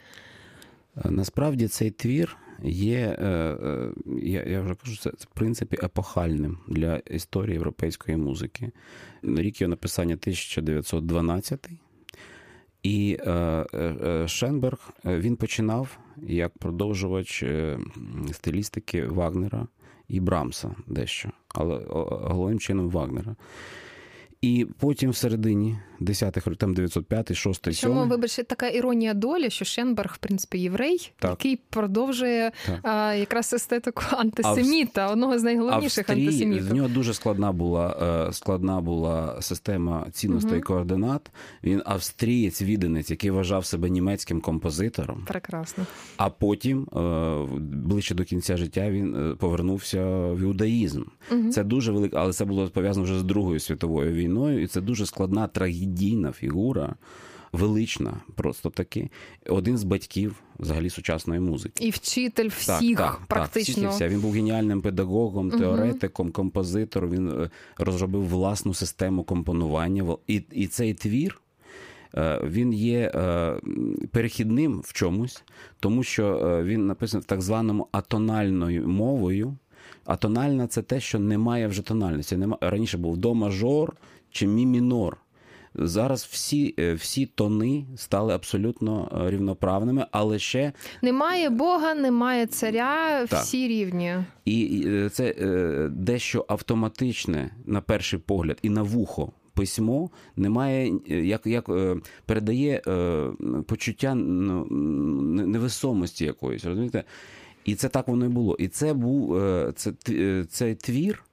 Е, 0.97 1.11
насправді 1.11 1.67
цей 1.67 1.91
твір 1.91 2.37
є, 2.63 3.17
е, 3.19 3.27
е, 3.27 3.91
я 4.21 4.43
я 4.43 4.61
вже 4.61 4.75
кажу, 4.75 4.97
це 4.97 5.09
в 5.09 5.25
принципі 5.33 5.77
епохальним 5.83 6.57
для 6.67 6.97
історії 6.97 7.53
європейської 7.53 8.17
музики. 8.17 8.71
Рік 9.23 9.61
його 9.61 9.69
написання 9.69 10.15
1912. 10.15 11.69
І 12.83 13.17
Шенберг 14.25 14.93
він 15.05 15.35
починав 15.35 15.97
як 16.27 16.57
продовжувач 16.57 17.43
стилістики 18.31 19.05
Вагнера 19.05 19.67
і 20.07 20.19
Брамса 20.19 20.75
дещо, 20.87 21.29
але 21.47 21.85
головним 21.87 22.59
чином 22.59 22.89
Вагнера. 22.89 23.35
І 24.41 24.67
потім 24.79 25.09
в 25.09 25.15
середині 25.15 25.77
10-х 26.03 26.45
років, 26.45 26.55
там 26.55 26.73
905, 26.73 27.35
6, 27.35 27.65
7. 27.65 27.73
Чому, 27.73 28.05
вибачте, 28.05 28.43
така 28.43 28.67
іронія 28.67 29.13
долі, 29.13 29.49
що 29.49 29.65
Шенберг, 29.65 30.13
в 30.13 30.17
принципі, 30.17 30.57
єврей, 30.57 31.11
так. 31.19 31.31
який 31.31 31.59
продовжує 31.69 32.51
а, 32.83 33.13
якраз 33.13 33.53
естетику 33.53 34.03
антисеміта, 34.11 35.11
одного 35.11 35.39
з 35.39 35.43
найголовніших 35.43 36.09
Австрії, 36.09 36.27
антисемітів. 36.27 36.69
В 36.69 36.73
нього 36.73 36.87
дуже 36.87 37.13
складна 37.13 37.51
була 37.51 37.97
е, 38.29 38.33
складна 38.33 38.81
була 38.81 39.41
система 39.41 40.07
цінностей 40.11 40.51
угу. 40.51 40.59
і 40.59 40.61
координат. 40.61 41.31
Він 41.63 41.81
австрієць, 41.85 42.61
відданець, 42.61 43.11
який 43.11 43.31
вважав 43.31 43.65
себе 43.65 43.89
німецьким 43.89 44.41
композитором. 44.41 45.23
Прекрасно. 45.27 45.85
А 46.17 46.29
потім, 46.29 46.83
е, 46.83 47.59
ближче 47.59 48.15
до 48.15 48.23
кінця 48.23 48.57
життя, 48.57 48.91
він 48.91 49.15
е, 49.15 49.35
повернувся 49.35 50.05
в 50.31 50.39
іудаїзм. 50.39 51.03
Угу. 51.31 51.51
Це 51.51 51.63
дуже 51.63 51.91
велике, 51.91 52.17
але 52.17 52.33
це 52.33 52.45
було 52.45 52.69
пов'язано 52.69 53.03
вже 53.03 53.19
з 53.19 53.23
Другою 53.23 53.59
світовою 53.59 54.13
війною, 54.13 54.61
і 54.61 54.67
це 54.67 54.81
дуже 54.81 55.05
складна 55.05 55.47
трагедійна 55.93 56.31
фігура. 56.31 56.95
Велична, 57.53 58.13
просто 58.35 58.69
таки 58.69 59.09
один 59.49 59.77
з 59.77 59.83
батьків 59.83 60.35
взагалі 60.59 60.89
сучасної 60.89 61.39
музики, 61.39 61.85
і 61.85 61.89
вчитель 61.89 62.49
всіх 62.49 62.97
так, 62.97 63.11
так, 63.11 63.21
практично. 63.27 63.83
Так, 63.83 63.91
всіх. 63.91 64.09
Він 64.09 64.19
був 64.19 64.33
геніальним 64.33 64.81
педагогом, 64.81 65.51
теоретиком, 65.51 66.31
композитором. 66.31 67.09
Він 67.09 67.29
е, 67.29 67.49
розробив 67.77 68.27
власну 68.27 68.73
систему 68.73 69.23
компонування. 69.23 70.17
І, 70.27 70.41
І 70.51 70.67
цей 70.67 70.93
твір 70.93 71.41
е, 72.15 72.41
він 72.43 72.73
є 72.73 73.11
е, 73.15 73.55
перехідним 74.11 74.81
в 74.83 74.93
чомусь, 74.93 75.43
тому 75.79 76.03
що 76.03 76.59
він 76.63 76.87
написаний 76.87 77.25
так 77.27 77.41
званому 77.41 77.87
атональною 77.91 78.87
мовою. 78.87 79.57
Атональна 80.05 80.67
це 80.67 80.81
те, 80.81 80.99
що 80.99 81.19
немає 81.19 81.67
вже 81.67 81.81
тональності. 81.81 82.39
Раніше 82.61 82.97
був 82.97 83.17
до 83.17 83.33
мажор 83.33 83.95
чи 84.31 84.47
мі 84.47 84.65
мінор. 84.65 85.22
Зараз 85.75 86.27
всі 86.31 86.75
е, 86.79 86.93
всі 86.93 87.25
тони 87.25 87.85
стали 87.95 88.33
абсолютно 88.33 89.21
е, 89.25 89.31
рівноправними, 89.31 90.05
але 90.11 90.39
ще 90.39 90.73
немає 91.01 91.49
Бога, 91.49 91.93
немає 91.93 92.45
царя, 92.45 93.25
так. 93.27 93.41
всі 93.41 93.67
рівні. 93.67 94.15
І 94.45 94.83
е, 94.87 95.09
це 95.09 95.33
дещо 95.89 96.45
автоматичне 96.47 97.55
на 97.65 97.81
перший 97.81 98.19
погляд, 98.19 98.57
і 98.61 98.69
на 98.69 98.81
вухо. 98.81 99.31
Письмо 99.55 100.09
немає, 100.35 100.93
як 101.07 101.45
як 101.45 101.69
передає 102.25 102.81
почуття 103.67 104.15
ну, 104.15 104.65
невесомості 105.45 106.25
якоїсь, 106.25 106.65
розумієте? 106.65 107.03
І 107.65 107.75
це 107.75 107.89
так 107.89 108.07
воно 108.07 108.25
і 108.25 108.29
було. 108.29 108.55
І 108.59 108.67
це 108.67 108.93
був 108.93 109.37
це, 109.75 109.93
цей 110.49 110.75
твір. 110.75 111.23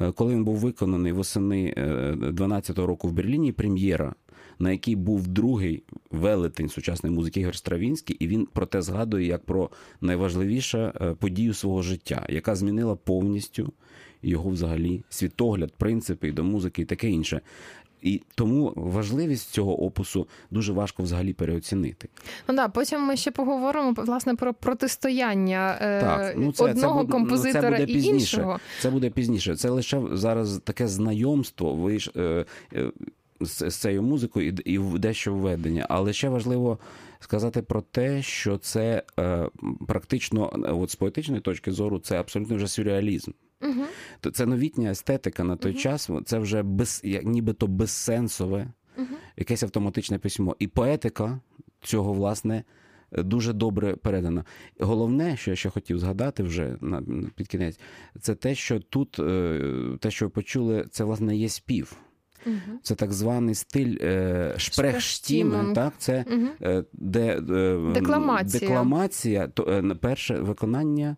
Е, 0.00 0.12
коли 0.12 0.34
він 0.34 0.44
був 0.44 0.56
виконаний 0.56 1.12
восени 1.12 1.74
12-го 2.18 2.82
е, 2.82 2.86
року 2.86 3.08
в 3.08 3.12
Берліні, 3.12 3.52
прем'єра, 3.52 4.14
на 4.58 4.72
якій 4.72 4.96
був 4.96 5.28
другий 5.28 5.82
велетень 6.10 6.68
сучасної 6.68 7.14
музики 7.14 7.40
Ігор 7.40 7.56
Стравінський, 7.56 8.16
і 8.20 8.26
він 8.26 8.46
про 8.46 8.66
те 8.66 8.82
згадує 8.82 9.26
як 9.26 9.44
про 9.44 9.70
найважливішу 10.00 10.78
е, 10.78 11.14
подію 11.18 11.54
свого 11.54 11.82
життя, 11.82 12.26
яка 12.28 12.56
змінила 12.56 12.96
повністю 12.96 13.72
його 14.22 14.50
взагалі 14.50 15.02
світогляд, 15.08 15.72
принципи 15.72 16.32
до 16.32 16.44
музики 16.44 16.82
і 16.82 16.84
таке 16.84 17.10
інше. 17.10 17.40
І 18.06 18.22
тому 18.34 18.72
важливість 18.76 19.50
цього 19.50 19.82
опусу 19.82 20.28
дуже 20.50 20.72
важко 20.72 21.02
взагалі 21.02 21.32
переоцінити. 21.32 22.08
Ну 22.48 22.54
да, 22.54 22.68
потім 22.68 23.00
ми 23.00 23.16
ще 23.16 23.30
поговоримо 23.30 23.94
власне 23.96 24.34
про 24.34 24.54
протистояння 24.54 25.78
е, 25.80 26.00
так, 26.00 26.34
ну 26.36 26.52
це, 26.52 26.64
одного 26.64 27.04
це, 27.04 27.10
композитора 27.10 27.62
це 27.62 27.70
буде 27.70 27.82
і 27.82 27.86
пізніше. 27.86 28.36
іншого. 28.36 28.60
Це 28.80 28.90
буде 28.90 29.10
пізніше. 29.10 29.56
Це 29.56 29.70
лише 29.70 30.02
зараз 30.12 30.60
таке 30.64 30.88
знайомство. 30.88 31.74
Ви 31.74 31.98
ж 31.98 32.12
е, 32.16 32.44
е, 32.74 32.90
з, 33.40 33.70
з 33.70 33.76
цією 33.76 34.02
музикою 34.02 34.48
і, 34.48 34.72
і 34.74 34.78
дещо 34.78 35.34
введення. 35.34 35.86
Але 35.88 36.12
ще 36.12 36.28
важливо 36.28 36.78
сказати 37.20 37.62
про 37.62 37.80
те, 37.80 38.22
що 38.22 38.58
це 38.58 39.02
е, 39.18 39.48
практично, 39.86 40.50
от 40.80 40.90
з 40.90 40.96
поетичної 40.96 41.40
точки 41.40 41.72
зору, 41.72 41.98
це 41.98 42.20
абсолютно 42.20 42.56
вже 42.56 42.68
сюрреалізм. 42.68 43.30
Угу. 43.62 43.84
То 44.20 44.30
це 44.30 44.46
новітня 44.46 44.90
естетика 44.90 45.44
на 45.44 45.56
той 45.56 45.72
угу. 45.72 45.80
час, 45.80 46.10
це 46.24 46.38
вже 46.38 46.62
без, 46.62 47.00
нібито 47.24 47.66
безсенсове, 47.66 48.66
угу. 48.98 49.06
якесь 49.36 49.62
автоматичне 49.62 50.18
письмо. 50.18 50.56
І 50.58 50.66
поетика 50.66 51.40
цього, 51.80 52.12
власне, 52.12 52.64
дуже 53.12 53.52
добре 53.52 53.96
передана. 53.96 54.44
Головне, 54.80 55.36
що 55.36 55.50
я 55.50 55.56
ще 55.56 55.70
хотів 55.70 55.98
згадати 55.98 56.42
вже 56.42 56.76
на 56.80 57.02
під 57.34 57.48
кінець, 57.48 57.80
це 58.20 58.34
те, 58.34 58.54
що 58.54 58.80
тут, 58.80 59.18
е, 59.18 59.98
те, 60.00 60.10
що 60.10 60.26
ви 60.26 60.30
почули, 60.30 60.86
це 60.90 61.04
власне 61.04 61.36
є 61.36 61.48
спів. 61.48 61.96
Угу. 62.46 62.78
Це 62.82 62.94
так 62.94 63.12
званий 63.12 63.54
стиль 63.54 63.96
е, 64.00 64.54
шпрехштімен, 64.56 65.72
так? 65.72 65.92
Це 65.98 66.24
угу. 66.30 66.82
де, 66.92 67.36
е, 67.36 67.92
декламація. 67.94 68.60
декламація, 68.60 69.48
то 69.48 69.62
е, 69.62 69.94
перше 69.94 70.40
виконання 70.40 71.16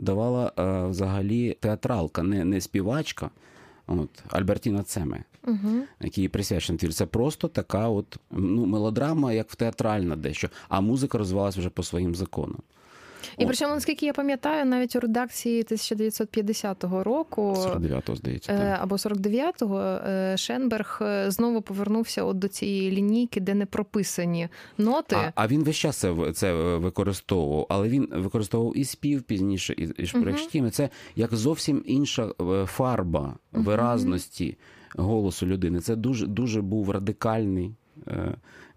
давала 0.00 0.52
е, 0.58 0.88
взагалі 0.88 1.56
театралка, 1.60 2.22
не 2.22 2.44
не 2.44 2.60
співачка. 2.60 3.30
От 3.86 4.08
Альбертіна 4.28 4.82
Цеме, 4.82 5.24
угу. 5.46 5.82
який 6.00 6.28
присвячений 6.28 6.78
твір. 6.78 6.94
Це 6.94 7.06
просто 7.06 7.48
така 7.48 7.88
от 7.88 8.16
ну, 8.30 8.66
мелодрама, 8.66 9.32
як 9.32 9.50
в 9.50 9.54
театральна 9.54 10.16
дещо, 10.16 10.48
а 10.68 10.80
музика 10.80 11.18
розвивалася 11.18 11.60
вже 11.60 11.70
по 11.70 11.82
своїм 11.82 12.14
законам. 12.14 12.58
І 13.38 13.46
причому, 13.46 13.74
наскільки 13.74 14.06
я 14.06 14.12
пам'ятаю, 14.12 14.64
навіть 14.64 14.96
у 14.96 15.00
редакції 15.00 15.60
1950 15.60 16.84
року 16.84 17.54
49-го, 17.58 18.16
здається, 18.16 18.52
так. 18.52 18.60
Е, 18.60 18.78
або 18.80 18.96
49-го 18.96 19.80
е, 19.80 20.36
Шенберг 20.36 20.98
е, 21.02 21.30
знову 21.30 21.62
повернувся 21.62 22.24
от 22.24 22.38
до 22.38 22.48
цієї 22.48 22.90
лінійки, 22.90 23.40
де 23.40 23.54
не 23.54 23.66
прописані 23.66 24.48
ноти. 24.78 25.16
А 25.16 25.32
а 25.34 25.46
він 25.46 25.64
весь 25.64 25.76
час 25.76 25.96
це 25.96 26.32
це 26.34 26.52
використовував, 26.76 27.66
але 27.68 27.88
він 27.88 28.08
використовував 28.12 28.78
і 28.78 28.84
спів 28.84 29.22
пізніше, 29.22 29.74
і, 29.78 30.02
і 30.02 30.06
шпрехштіми. 30.06 30.68
Uh-huh. 30.68 30.70
Це 30.70 30.88
як 31.16 31.34
зовсім 31.34 31.82
інша 31.86 32.32
фарба 32.66 33.36
виразності 33.52 34.58
голосу 34.96 35.46
людини. 35.46 35.80
Це 35.80 35.96
дуже 35.96 36.26
дуже 36.26 36.62
був 36.62 36.90
радикальний 36.90 37.74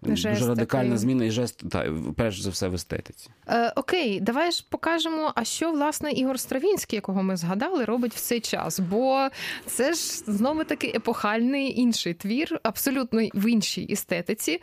Жест 0.06 0.38
Дуже 0.38 0.46
радикальна 0.50 0.84
такий. 0.84 0.98
зміна 0.98 1.24
і 1.24 1.30
жест, 1.30 1.68
та, 1.70 1.92
перш 2.16 2.40
за 2.40 2.50
все 2.50 2.68
в 2.68 2.74
естетиці. 2.74 3.30
Е, 3.48 3.72
окей, 3.76 4.20
давай 4.20 4.52
ж 4.52 4.66
покажемо, 4.70 5.32
а 5.34 5.44
що 5.44 5.72
власне 5.72 6.12
Ігор 6.12 6.40
Стравінський, 6.40 6.96
якого 6.96 7.22
ми 7.22 7.36
згадали, 7.36 7.84
робить 7.84 8.14
в 8.14 8.20
цей 8.20 8.40
час. 8.40 8.80
Бо 8.80 9.28
це 9.66 9.92
ж 9.92 10.00
знову 10.26 10.64
таки 10.64 10.86
епохальний 10.94 11.80
інший 11.80 12.14
твір, 12.14 12.60
абсолютно 12.62 13.20
в 13.34 13.50
іншій 13.50 13.86
естетиці. 13.90 14.52
Е, 14.52 14.60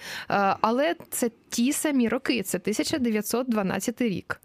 але 0.61 0.95
це 1.09 1.31
ті 1.49 1.73
самі 1.73 2.07
роки, 2.09 2.43
це 2.43 2.57
1912 2.57 4.01
рік. 4.01 4.41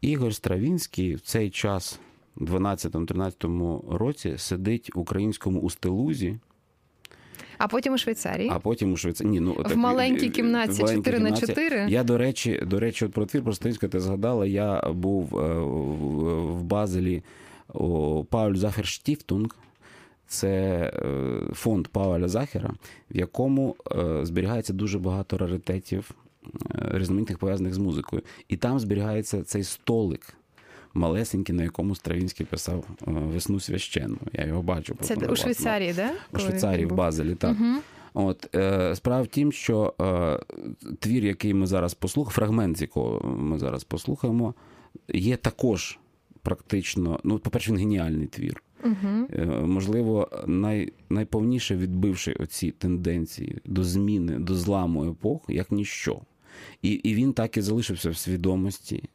Ігор 0.00 0.34
Стравінський 0.34 1.14
в 1.14 1.20
цей 1.20 1.50
час, 1.50 2.00
у 2.36 2.44
12-13 2.44 3.96
році, 3.96 4.34
сидить 4.36 4.94
в 4.94 4.98
українському 4.98 5.60
устелузі, 5.60 6.36
А 7.58 7.68
потім 7.68 7.92
у 7.94 7.98
Швейцарії. 7.98 8.50
а 8.52 8.58
потім 8.58 8.92
у 8.92 8.96
Швейцарії. 8.96 9.30
Ні, 9.32 9.40
ну, 9.40 9.56
В 9.70 9.76
маленькій 9.76 10.28
кімнаті 10.30 10.78
4 10.78 11.18
на 11.18 11.36
4? 11.36 11.86
Я, 11.88 12.04
до 12.04 12.18
речі, 12.18 12.60
до 12.66 12.80
речі, 12.80 13.04
от 13.04 13.12
про 13.12 13.26
твір 13.26 13.42
про 13.42 13.52
Стравінського 13.52 13.90
ти 13.90 14.00
згадала, 14.00 14.46
я 14.46 14.80
був 14.92 15.38
е, 15.38 15.54
в- 15.60 16.62
Базелі 16.62 17.22
у 17.74 18.24
Пауль 18.24 18.54
Захер 18.54 18.86
Штіфтунг. 18.86 19.48
Це 20.28 20.50
е, 20.94 21.54
фонд 21.54 21.88
Пауля 21.88 22.28
Захера, 22.28 22.70
в 23.10 23.16
якому 23.16 23.76
е, 23.92 24.26
зберігається 24.26 24.72
дуже 24.72 24.98
багато 24.98 25.38
раритетів 25.38 26.10
е, 26.74 26.98
різноманітних 26.98 27.38
пов'язаних 27.38 27.74
з 27.74 27.78
музикою. 27.78 28.22
І 28.48 28.56
там 28.56 28.78
зберігається 28.80 29.42
цей 29.42 29.62
столик. 29.64 30.34
Малесенький, 30.96 31.54
на 31.54 31.62
якому 31.62 31.94
Стравінський 31.94 32.46
писав 32.46 32.84
е, 33.08 33.10
весну 33.10 33.60
священну. 33.60 34.18
Я 34.32 34.46
його 34.46 34.62
бачу. 34.62 34.96
Це 35.00 35.14
у 35.14 35.36
Швейцарії, 35.36 35.92
да? 35.92 36.10
у 36.32 36.38
Швейцарії, 36.38 36.86
в? 36.86 36.94
Базелі, 36.94 37.34
так. 37.34 37.56
От 38.14 38.54
е, 38.54 38.94
справа 38.96 39.22
в 39.22 39.26
тім, 39.26 39.52
що 39.52 39.94
е, 40.00 40.38
твір, 40.98 41.24
який 41.24 41.54
ми 41.54 41.66
зараз 41.66 41.94
послухаємо, 41.94 42.34
фрагмент, 42.34 42.78
з 42.78 42.80
якого 42.80 43.28
ми 43.28 43.58
зараз 43.58 43.84
послухаємо, 43.84 44.54
є 45.08 45.36
також 45.36 45.98
практично. 46.42 47.20
Ну, 47.24 47.38
по-перше, 47.38 47.70
він 47.70 47.78
геніальний 47.78 48.26
твір. 48.26 48.62
Е, 48.84 49.46
можливо, 49.46 50.28
най, 50.46 50.92
найповніше 51.10 51.76
відбивши 51.76 52.32
оці 52.32 52.70
тенденції 52.70 53.58
до 53.64 53.84
зміни, 53.84 54.38
до 54.38 54.54
зламу 54.54 55.10
епох, 55.10 55.40
як 55.48 55.72
ніщо. 55.72 56.20
І, 56.82 56.90
і 56.90 57.14
він 57.14 57.32
так 57.32 57.56
і 57.56 57.60
залишився 57.60 58.10
в 58.10 58.16
свідомості 58.16 59.08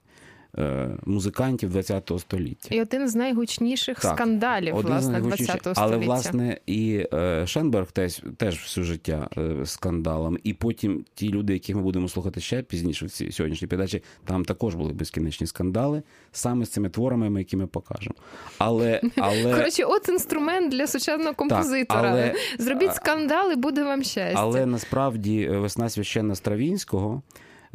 музикантів 1.06 1.74
ХХ 1.84 2.20
століття. 2.20 2.76
І 2.76 2.82
один 2.82 3.08
з 3.10 3.16
найгучніших 3.16 4.00
Так, 4.00 4.16
скандалів, 4.16 4.76
Один 4.76 4.88
з 4.88 4.92
власне, 4.92 5.12
найгучніших. 5.12 5.46
20 5.48 5.62
століття. 5.62 5.82
Але, 5.84 5.98
власне, 5.98 6.58
і 6.66 7.06
е, 7.14 7.48
Шенберг 7.48 7.92
теж, 7.92 8.22
теж 8.38 8.56
все 8.60 8.84
життя 8.84 9.30
е, 9.38 9.66
скандалом. 9.66 10.38
І 10.44 10.54
потім 10.54 11.06
ті 11.14 11.30
люди, 11.30 11.54
яких 11.54 11.76
ми 11.76 11.82
будемо 11.82 12.08
слухати 12.08 12.40
ще 12.42 12.62
пізніше 12.62 13.06
в 13.06 13.10
цій 13.10 13.32
сьогоднішній 13.32 13.68
передачі, 13.68 14.04
там 14.26 14.46
також 14.46 14.76
були 14.76 14.94
безкінечні 14.94 15.48
скандали 15.48 16.04
саме 16.32 16.66
з 16.66 16.70
цими 16.70 16.90
творами, 16.90 17.40
які 17.40 17.58
ми 17.58 17.68
покажемо. 17.68 18.16
Але, 18.58 19.02
але, 19.18 19.56
Коротше, 19.56 19.84
от 19.84 20.10
інструмент 20.10 20.72
для 20.72 20.88
сучасного 20.88 21.34
композитора. 21.36 22.10
але- 22.10 22.34
Зробіть 22.60 22.96
скандал 22.96 23.52
і 23.52 23.56
буде 23.56 23.84
вам 23.84 24.04
щастя. 24.04 24.40
але 24.40 24.66
насправді 24.66 25.42
е, 25.52 25.58
весна 25.58 25.90
священна 25.90 26.36
Стравінського. 26.36 27.22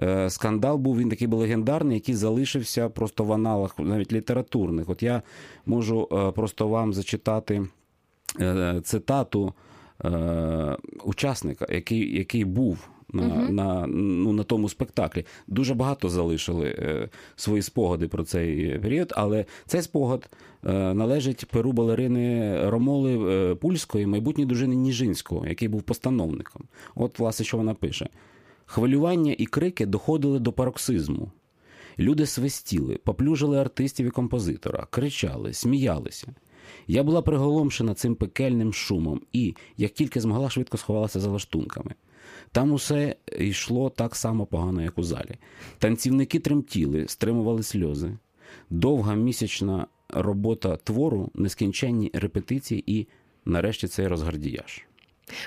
Е, 0.03 0.31
Скандал 0.31 0.77
був 0.79 0.99
він 0.99 1.09
такий 1.09 1.29
був 1.29 1.41
легендарний, 1.41 1.95
який 1.95 2.15
залишився 2.15 2.89
просто 2.89 3.25
в 3.25 3.33
аналах, 3.33 3.79
навіть 3.79 4.13
літературних. 4.13 4.89
От 4.89 5.03
я 5.03 5.23
можу 5.67 6.09
е, 6.13 6.31
просто 6.31 6.69
вам 6.69 6.95
зачитати 6.95 7.67
е, 8.41 8.81
цитату 8.85 9.53
учасника, 11.05 11.67
який, 11.71 12.17
який 12.19 12.45
був 12.45 12.89
на, 13.13 13.51
на, 13.51 13.87
ну, 13.87 14.33
на 14.33 14.43
тому 14.43 14.69
спектаклі. 14.69 15.25
Дуже 15.47 15.75
багато 15.75 16.09
залишили 16.09 16.67
е, 16.69 17.09
свої 17.37 17.63
спогади 17.63 18.09
про 18.09 18.25
цей 18.25 18.79
період, 18.79 19.13
але 19.17 19.45
цей 19.67 19.83
спогад 19.83 20.31
е, 20.67 20.73
належить 20.73 21.47
перу 21.47 21.73
балерини 21.73 22.57
Ромоли 22.71 23.35
е, 23.35 23.55
Пульської, 23.55 24.07
майбутньої 24.07 24.47
дружини 24.47 24.75
Ніжинського, 24.75 25.47
який 25.47 25.69
був 25.69 25.83
постановником. 25.83 26.63
От, 26.95 27.19
власне, 27.19 27.45
що 27.45 27.57
вона 27.57 27.75
пише: 27.75 28.09
хвилювання 28.67 29.35
і 29.39 29.47
крики 29.47 29.87
доходили 29.87 30.39
до 30.39 30.53
пароксизму. 30.53 31.31
Люди 31.99 32.27
свистіли, 32.27 32.97
поплюжили 33.05 33.59
артистів 33.59 34.07
і 34.07 34.11
композитора, 34.11 34.87
кричали, 34.91 35.53
сміялися. 35.53 36.35
Я 36.87 37.03
була 37.03 37.23
приголомшена 37.23 37.95
цим 37.95 38.15
пекельним 38.15 38.73
шумом 38.73 39.21
і, 39.33 39.55
як 39.77 39.93
тільки 39.93 40.21
змогла, 40.21 40.51
швидко 40.51 40.77
сховалася 40.77 41.21
за 41.21 41.31
лаштунками. 41.31 41.95
Там 42.53 42.73
усе 42.73 43.17
йшло 43.39 43.91
так 43.91 44.17
само 44.17 44.47
погано, 44.47 44.83
як 44.83 44.99
у 44.99 45.03
залі. 45.03 45.37
Танцівники 45.79 46.39
тремтіли, 46.39 47.09
стримували 47.09 47.63
сльози. 47.63 48.19
Довга 48.71 49.15
місячна 49.15 49.87
робота 50.09 50.77
твору, 50.77 51.31
нескінченні 51.35 52.11
репетиції 52.15 52.93
і, 52.99 53.07
нарешті, 53.45 53.89
цей 53.89 54.07
розгардіяж. 54.07 54.86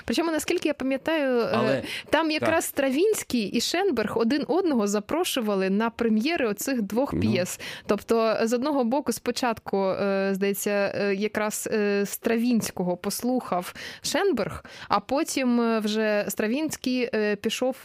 Причому, 0.04 0.32
наскільки 0.32 0.68
я 0.68 0.74
пам'ятаю, 0.74 1.40
е, 1.40 1.50
Але- 1.54 1.82
там 2.10 2.30
якраз 2.30 2.64
Стравінський 2.64 3.42
і 3.42 3.60
Шенберг 3.60 4.18
один 4.18 4.44
одного 4.48 4.86
запрошували 4.86 5.70
на 5.70 5.90
прем'єри 5.90 6.46
оцих 6.48 6.82
двох 6.82 7.12
Ну. 7.12 7.20
п'єс. 7.20 7.60
Тобто, 7.86 8.36
з 8.42 8.52
одного 8.52 8.84
боку, 8.84 9.12
спочатку, 9.12 9.76
е, 9.86 10.30
здається, 10.34 10.70
е, 10.70 11.14
якраз 11.14 11.68
Стравінського 12.04 12.96
послухав 12.96 13.74
Шенберг, 14.02 14.64
а 14.88 15.00
потім 15.00 15.78
вже 15.80 16.24
Стравінський 16.28 17.10
пішов 17.40 17.76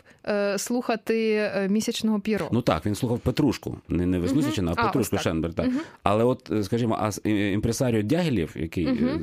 слухати 0.58 1.52
місячного 1.70 2.20
п'єро. 2.20 2.48
Ну 2.52 2.62
так, 2.62 2.86
він 2.86 2.96
слухав 2.96 3.20
Петрушку, 3.20 3.78
не, 3.90 4.06
не 4.06 4.20
весну 4.20 4.38
Мгм. 4.38 4.46
Свячену, 4.46 4.74
а 4.76 4.82
А, 4.82 4.86
Петрушку 4.86 5.16
так. 5.16 5.24
Шенберг. 5.24 5.54
Так. 5.54 5.68
Але 6.04 6.24
от, 6.24 6.52
скажімо, 6.64 6.98
а 7.26 7.30
імпресаріо 7.30 8.02
Дягілєв, 8.02 8.52
який 8.56 8.86
е, 8.88 9.20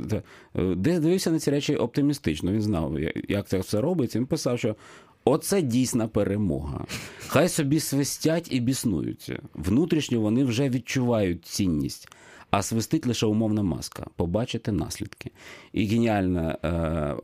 де 0.55 1.01
дивився 1.01 1.31
на 1.31 1.39
ці 1.39 1.51
речі 1.51 1.77
оптимістично, 1.77 2.53
він 2.53 2.62
знав, 2.63 3.01
я- 3.01 3.13
як 3.29 3.49
це 3.49 3.59
все 3.59 3.81
робиться. 3.81 4.19
Він 4.19 4.27
писав, 4.27 4.59
що 4.59 4.77
оце 5.25 5.63
дійсна 5.63 6.09
перемога. 6.09 6.85
Хай 7.29 7.49
собі 7.49 7.81
свистять 7.81 8.49
і 8.53 8.61
біснуються. 8.61 9.39
Внутрішньо 9.55 10.21
вони 10.21 10.45
вже 10.45 10.69
відчувають 10.69 11.45
цінність. 11.45 12.09
А 12.51 12.63
свистить 12.63 13.07
лише 13.07 13.27
умовна 13.27 13.63
маска. 13.63 14.07
Побачите 14.17 14.73
наслідки. 14.73 15.31
І 15.73 15.87
геніальне 15.87 16.59
е, 16.63 16.69
е, 16.69 17.15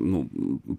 ну, 0.00 0.30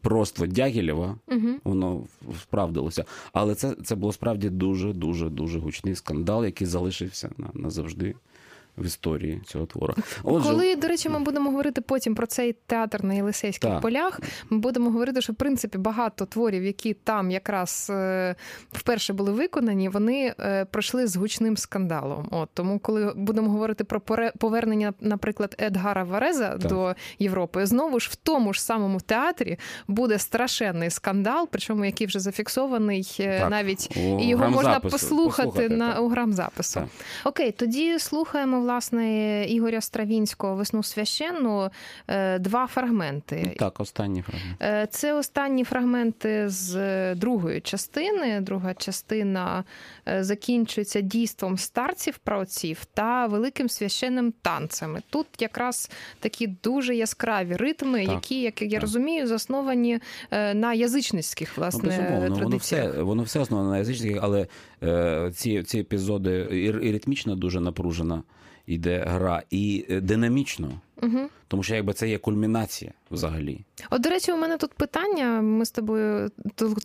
просто 0.02 0.48
Дягілєва, 0.48 1.18
воно 1.64 2.04
справдилося. 2.42 3.06
Але 3.34 3.56
це, 3.56 3.76
це 3.84 3.96
було 3.96 4.14
справді 4.14 4.50
дуже, 4.50 4.94
дуже, 4.94 5.30
дуже 5.30 5.60
гучний 5.60 5.96
скандал, 5.96 6.46
який 6.46 6.68
залишився 6.68 7.30
на, 7.38 7.50
назавжди 7.54 8.16
в 8.78 8.86
історії 8.86 9.42
цього 9.46 9.66
твору. 9.66 9.94
Отже, 10.24 10.50
Коли, 10.50 10.76
до 10.76 10.88
речі, 10.88 11.10
ми 11.10 11.20
будемо 11.20 11.50
говорити 11.50 11.82
потім 11.82 12.16
про 12.16 12.26
цей 12.28 12.54
театр 12.66 13.04
на 13.04 13.14
Єлисейських 13.14 13.72
Так. 13.72 13.82
полях, 13.82 14.20
ми 14.50 14.58
будемо 14.58 14.90
говорити, 14.90 15.22
що 15.22 15.34
в 15.34 15.36
принципі 15.36 15.78
багато 15.78 16.26
творів, 16.26 16.64
які 16.64 16.94
там 16.94 17.32
якраз 17.32 17.88
е, 17.90 18.36
вперше 18.72 19.14
були 19.14 19.32
виконані, 19.32 19.90
вони 19.90 20.34
е, 20.40 20.66
пройшли 20.66 21.08
з 21.08 21.16
гучним 21.16 21.58
скандалом. 21.58 22.28
От 22.32 22.50
тому, 22.54 22.80
коли 22.80 23.14
будемо 23.16 23.50
говорити 23.50 23.84
про 23.84 24.02
повернення, 24.38 24.94
наприклад, 25.02 25.56
Едгара 25.60 26.04
Вареза 26.04 26.50
Так. 26.50 26.68
до 26.72 26.96
Європи, 27.20 27.66
знову 27.66 28.00
ж 28.00 28.10
в 28.12 28.16
тому 28.16 28.54
ж 28.54 28.64
самому 28.64 29.00
театрі 29.00 29.58
буде 29.88 30.20
страшенний 30.20 30.90
скандал, 30.90 31.48
причому 31.52 31.86
який 31.86 32.08
вже 32.08 32.20
зафіксований 32.20 33.16
е, 33.20 33.40
Так, 33.40 33.50
навіть 33.50 33.98
і 33.98 34.28
його 34.28 34.50
можна 34.50 34.80
послухати, 34.80 34.98
Послухати, 35.48 35.70
на 35.70 35.94
так. 35.94 36.02
у 36.02 36.08
грамзапису. 36.08 36.80
Так. 36.80 36.90
Окей, 37.26 37.52
тоді 37.52 38.00
слухаємо 38.00 38.60
власне 38.68 39.46
Ігоря 39.46 39.82
Стравінського 39.82 40.56
весну 40.56 40.84
священну. 40.84 41.70
Е, 42.08 42.40
Два 42.40 42.68
фрагменти. 42.68 43.56
так, 43.60 43.80
останній 43.80 44.22
фрагмент. 44.22 44.62
Е, 44.62 44.88
Це 44.92 45.14
останні 45.14 45.64
фрагменти 45.64 46.50
з 46.50 46.76
е, 46.76 47.16
другої 47.16 47.62
частини. 47.62 48.42
Друга 48.42 48.74
частина 48.74 49.64
закінчується 50.20 51.02
дійством 51.02 51.58
старців 51.58 52.18
праотців 52.18 52.86
та 52.94 53.28
великим 53.28 53.70
священним 53.70 54.34
танцями. 54.42 55.02
Тут 55.10 55.28
якраз 55.40 55.92
такі 56.20 56.48
дуже 56.48 56.96
яскраві 56.96 57.56
ритми, 57.56 58.06
Так, 58.06 58.14
які, 58.14 58.42
як 58.42 58.62
я 58.62 58.70
так. 58.70 58.82
розумію, 58.82 59.28
засновані 59.28 60.00
на 60.54 60.74
язичницьких 60.74 61.58
власне 61.58 61.82
ну, 61.84 61.90
безумовно, 61.90 62.44
воно 62.44 62.58
все, 62.58 62.92
воно 63.02 63.24
все 63.24 63.40
основано 63.40 63.70
на 63.70 63.78
язичниках, 63.78 64.24
але 64.24 64.48
е, 64.84 65.32
ці, 65.36 65.64
ці 65.64 65.80
епізоди 65.80 66.48
і, 66.52 66.88
і 66.88 66.92
ритмічно 66.92 67.36
дуже 67.36 67.60
напружена 67.60 68.24
йде 68.68 69.04
гра, 69.08 69.44
і 69.50 69.86
е, 69.90 70.02
динамічно. 70.02 70.82
Угу. 71.04 71.20
Тому 71.48 71.64
що 71.64 71.76
якби 71.76 71.94
це 71.94 72.10
є 72.10 72.18
кульмінація 72.18 72.92
взагалі. 73.12 73.60
От, 73.90 74.02
до 74.02 74.10
речі, 74.10 74.32
у 74.32 74.38
мене 74.38 74.58
тут 74.58 74.74
питання. 74.74 75.42
Ми 75.42 75.66
з 75.66 75.72
тобою 75.72 76.32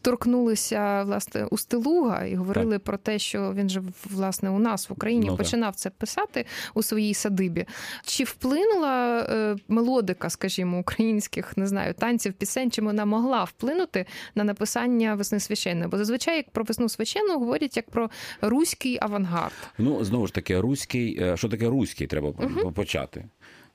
торкнулися 0.02 1.02
власне 1.02 1.44
у 1.44 1.58
Стилуга 1.58 2.24
і 2.24 2.34
говорили 2.34 2.72
так. 2.72 2.84
про 2.84 2.96
те, 2.96 3.18
що 3.18 3.52
він 3.56 3.68
же 3.68 3.82
власне 4.10 4.50
у 4.50 4.58
нас 4.58 4.90
в 4.90 4.92
Україні 4.92 5.26
ну, 5.26 5.36
починав 5.36 5.72
так. 5.72 5.80
це 5.80 5.90
писати 5.90 6.46
у 6.74 6.82
своїй 6.82 7.14
садибі. 7.14 7.66
Чи 8.04 8.24
вплинула 8.24 9.18
е, 9.20 9.56
мелодика, 9.68 10.30
скажімо, 10.30 10.78
українських 10.78 11.56
не 11.56 11.66
знаю, 11.66 11.94
танців, 11.94 12.32
пісень, 12.32 12.70
чи 12.70 12.82
вона 12.82 13.04
могла 13.04 13.44
вплинути 13.44 14.06
на 14.34 14.44
написання 14.44 15.14
весни 15.14 15.40
священної? 15.40 15.88
Бо 15.88 15.98
зазвичай 15.98 16.36
як 16.36 16.50
про 16.50 16.64
весну 16.64 16.88
священну 16.88 17.38
говорять 17.38 17.76
як 17.76 17.90
про 17.90 18.10
руський 18.40 18.98
авангард. 19.00 19.52
Ну 19.78 20.04
знову 20.04 20.26
ж 20.26 20.34
таки, 20.34 20.60
руський, 20.60 21.22
е, 21.22 21.36
що 21.36 21.48
таке 21.48 21.66
руський, 21.66 22.06
треба 22.06 22.28
угу. 22.28 22.72
почати. 22.72 23.24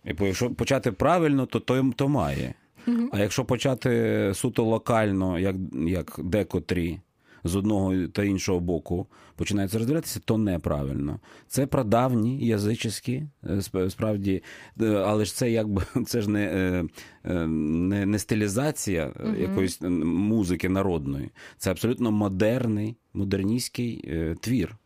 Якщо 0.06 0.50
почати 0.50 0.92
правильно, 0.92 1.46
то 1.46 1.60
то, 1.60 1.92
то 1.96 2.10
має. 2.10 2.54
Угу. 2.88 3.10
А 3.12 3.20
якщо 3.20 3.46
почати 3.46 4.32
суто 4.36 4.64
локально, 4.64 5.40
як 5.40 5.56
як 5.74 6.20
декотрі 6.24 7.00
з 7.44 7.56
одного 7.56 8.08
та 8.08 8.24
іншого 8.24 8.60
боку 8.60 9.08
починаються 9.36 9.78
розділятися, 9.78 10.20
то 10.26 10.38
неправильно. 10.38 11.20
Це 11.48 11.68
прадавні 11.68 12.48
язичні, 12.48 13.28
е, 13.76 13.90
справді, 13.90 14.44
е, 14.82 14.86
але 14.86 15.26
ж 15.26 15.36
це 15.36 15.52
якби 15.52 15.84
це 16.06 16.22
ж 16.22 16.30
не 16.30 16.46
е, 16.46 17.48
не, 17.48 18.06
не 18.06 18.20
стилізація 18.20 19.14
угу. 19.20 19.36
якоїсь 19.36 19.82
музики 19.82 20.70
народної. 20.70 21.30
Це 21.58 21.72
абсолютно 21.72 22.12
модерний, 22.12 22.98
модерністський 23.14 24.14
твір, 24.40 24.78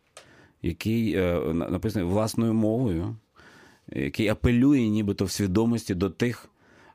який 0.62 1.16
написаний 1.54 2.08
власною 2.08 2.54
мовою 2.54 3.16
який 3.96 4.28
апелює 4.28 4.88
нібито 4.88 5.24
в 5.24 5.30
свідомості 5.30 5.94
до 5.94 6.10
тих 6.10 6.48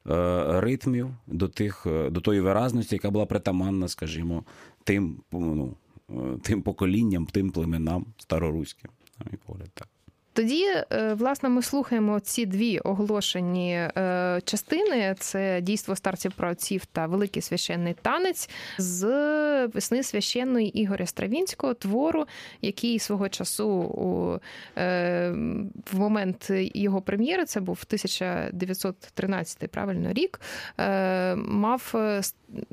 е, 0.09 0.61
ритмів, 0.61 1.09
до 1.27 1.47
тих, 1.47 1.85
е, 1.85 2.09
до 2.09 2.21
тої 2.21 2.41
виразності, 2.41 2.95
яка 2.95 3.09
була 3.09 3.25
притаманна, 3.25 3.87
скажімо, 3.87 4.43
тим 4.83 5.21
ну, 5.31 5.75
е, 6.09 6.13
тим 6.41 6.61
поколінням, 6.61 7.25
тим 7.25 7.49
племенам 7.49 8.05
староруським, 8.17 8.91
на 9.19 9.31
мій 9.31 9.37
погляд, 9.45 9.69
так. 9.73 9.87
Тоді, 10.37 10.65
е, 10.65 11.13
власне, 11.13 11.49
ми 11.49 11.61
слухаємо 11.61 12.19
ці 12.19 12.45
дві 12.45 12.79
оголошені 12.79 13.73
е, 13.73 14.41
частини: 14.45 15.15
це 15.19 15.61
дійство 15.61 15.95
старців 15.95 16.31
праотців 16.31 16.85
та 16.85 17.05
великий 17.05 17.41
священний 17.41 17.95
танець 18.01 18.49
з 18.77 19.05
весни 19.65 20.03
священної 20.03 20.79
Ігоря 20.79 21.05
Стравінського 21.05 21.73
твору, 21.73 22.25
який 22.61 22.99
свого 22.99 23.29
часу 23.29 23.67
у 23.69 24.39
е, 24.79 25.29
в 25.91 25.99
момент 25.99 26.47
його 26.73 27.01
прем'єри, 27.01 27.45
це 27.45 27.59
був 27.59 27.79
1913 27.87 29.71
правильно 29.71 30.13
рік, 30.13 30.41
мав 31.35 31.93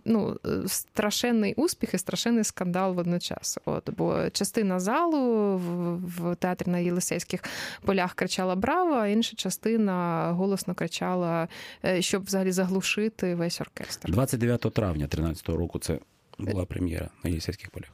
ну, 0.05 0.37
страшенний 0.66 1.55
успіх 1.55 1.94
і 1.94 1.98
страшенний 1.98 2.44
скандал 2.44 2.94
водночас. 2.94 3.59
От 3.64 3.90
бо 3.90 4.31
частина 4.31 4.81
залу 4.81 5.57
в, 5.57 5.96
в 6.07 6.37
театрі 6.37 6.70
на 6.70 6.79
Єлисейських 6.79 7.42
полях 7.84 8.14
кричала 8.14 8.54
Браво, 8.54 8.94
а 8.94 9.06
інша 9.06 9.36
частина 9.36 10.30
голосно 10.32 10.74
кричала, 10.74 11.48
е, 11.84 12.02
щоб 12.02 12.24
взагалі 12.24 12.52
заглушити 12.52 13.34
весь 13.34 13.60
оркестр. 13.60 14.10
29 14.10 14.60
травня 14.60 15.06
2013 15.06 15.48
року 15.48 15.78
це 15.78 15.98
була 16.38 16.64
прем'єра 16.64 17.08
на 17.24 17.30
Єлісейських 17.30 17.70
полях. 17.70 17.90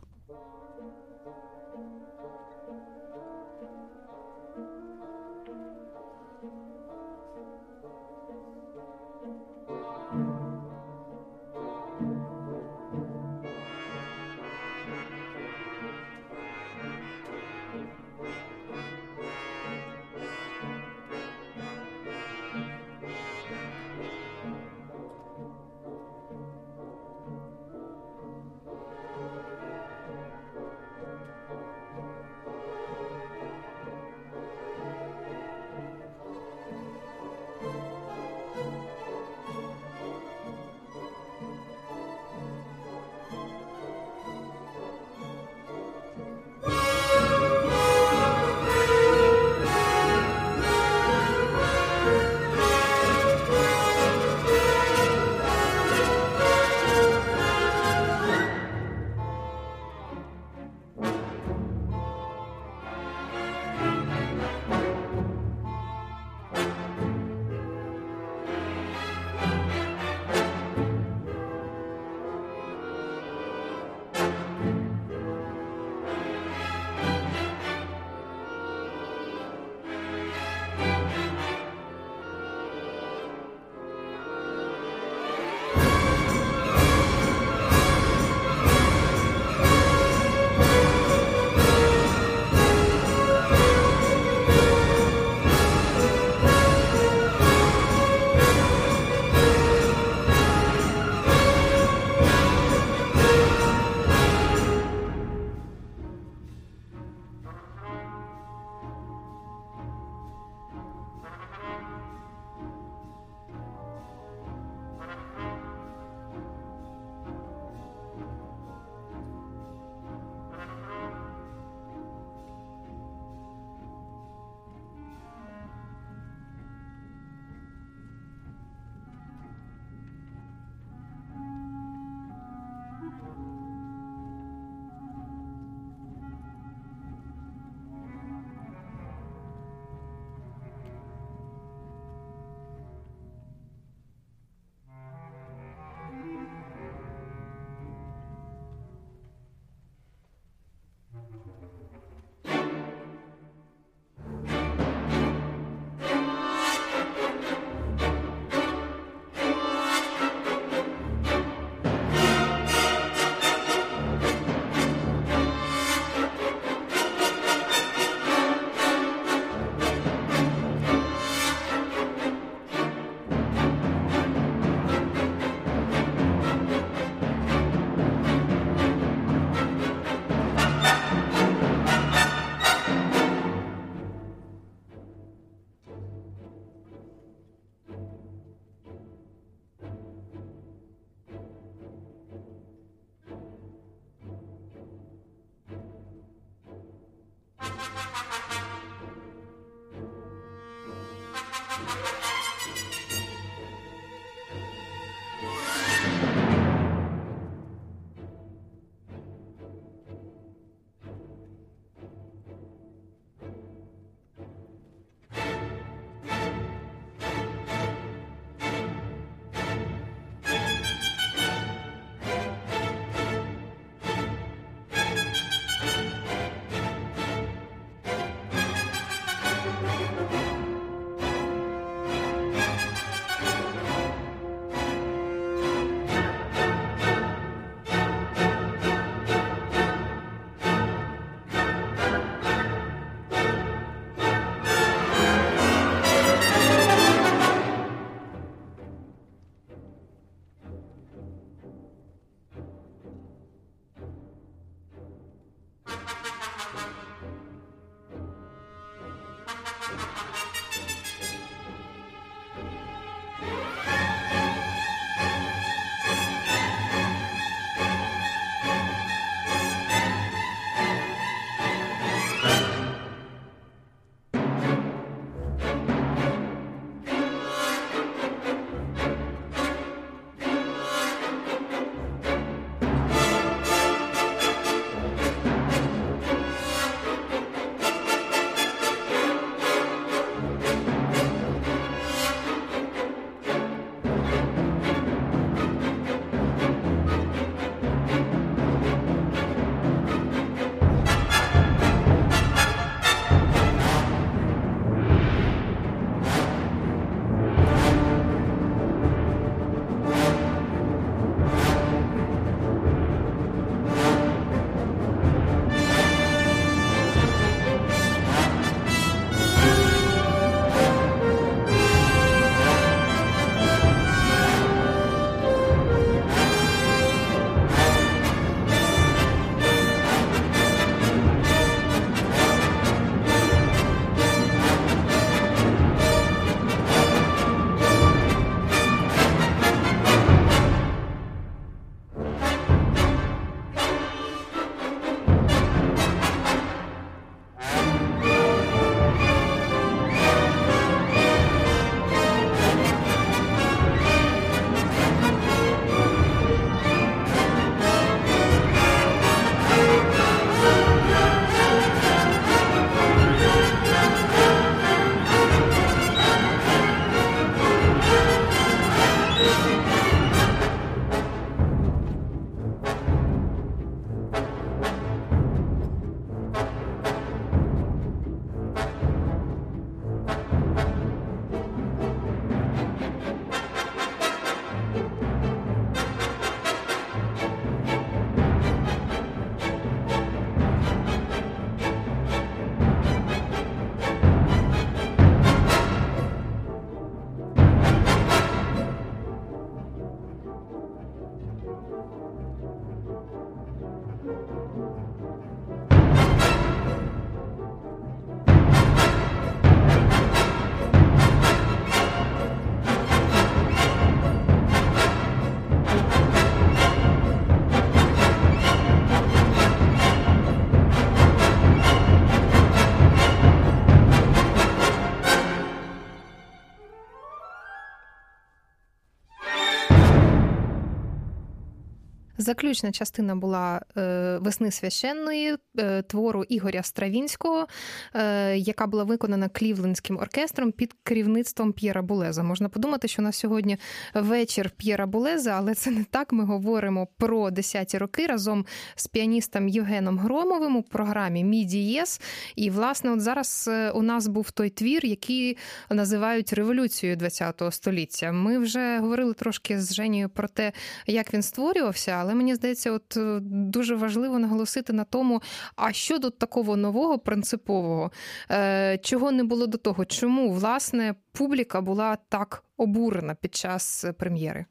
Заключна 432.51 432.93
частина 432.93 433.37
була 433.37 433.81
е, 433.97 434.39
весни 434.39 434.71
священної 434.71 435.57
твору 436.03 436.45
Ігоря 436.49 436.83
Стравінського, 436.83 437.67
е, 438.15 438.57
яка 438.57 438.87
була 438.87 439.05
виконана 439.05 439.49
клівлендським 439.49 440.17
оркестром 440.17 440.73
під 440.73 440.95
керівництвом 441.03 441.73
П'єра 441.73 442.03
Булеза. 442.03 442.43
Можна 442.43 442.69
подумати, 442.69 443.09
що 443.09 443.23
на 443.23 443.33
сьогодні 443.33 443.77
вечір 444.15 444.71
П'єра 444.77 445.07
Булеза, 445.07 445.51
але 445.51 445.75
це 445.75 445.91
не 445.91 446.05
так. 446.05 446.33
Ми 446.33 446.45
говоримо 446.45 447.09
про 447.19 447.51
десяті 447.51 447.99
роки 447.99 448.27
разом 448.27 448.67
з 448.95 449.07
піаністом 449.07 449.69
Євгеном 449.69 450.19
Громовим 450.19 450.77
у 450.77 450.83
програмі 450.83 451.45
Мідієс. 451.45 452.21
І, 452.57 452.71
власне, 452.71 453.11
от 453.11 453.21
зараз 453.21 453.71
у 453.95 454.03
нас 454.03 454.27
був 454.27 454.51
той 454.51 454.71
твір, 454.71 455.07
який 455.07 455.57
називають 455.91 456.53
революцією 456.53 457.19
ХХ 457.19 457.73
століття. 457.73 458.33
Ми 458.33 458.59
вже 458.59 458.99
говорили 458.99 459.35
трошки 459.35 459.81
з 459.81 459.95
Женією 459.95 460.29
про 460.29 460.49
те, 460.49 460.73
як 461.07 461.35
він 461.35 461.43
створювався. 461.43 462.13
але 462.13 462.35
мені 462.35 462.55
здається, 462.55 462.93
от 462.93 463.17
е, 463.17 463.39
дуже 463.43 463.95
важливо 463.95 464.39
наголосити 464.39 464.93
на 464.93 465.05
тому, 465.05 465.43
а 465.77 465.93
що 465.93 466.19
тут 466.19 466.39
такого 466.39 466.77
нового 466.77 467.19
принципового, 467.19 468.11
е, 468.51 468.99
чого 469.03 469.33
не 469.33 469.45
було 469.45 469.67
до 469.67 469.79
того, 469.79 470.05
чому 470.05 470.53
власне 470.53 471.15
публіка 471.33 471.81
була 471.81 472.17
так 472.29 472.65
обурена 472.77 473.35
під 473.35 473.55
час 473.55 474.05
прем'єри. 474.19 474.65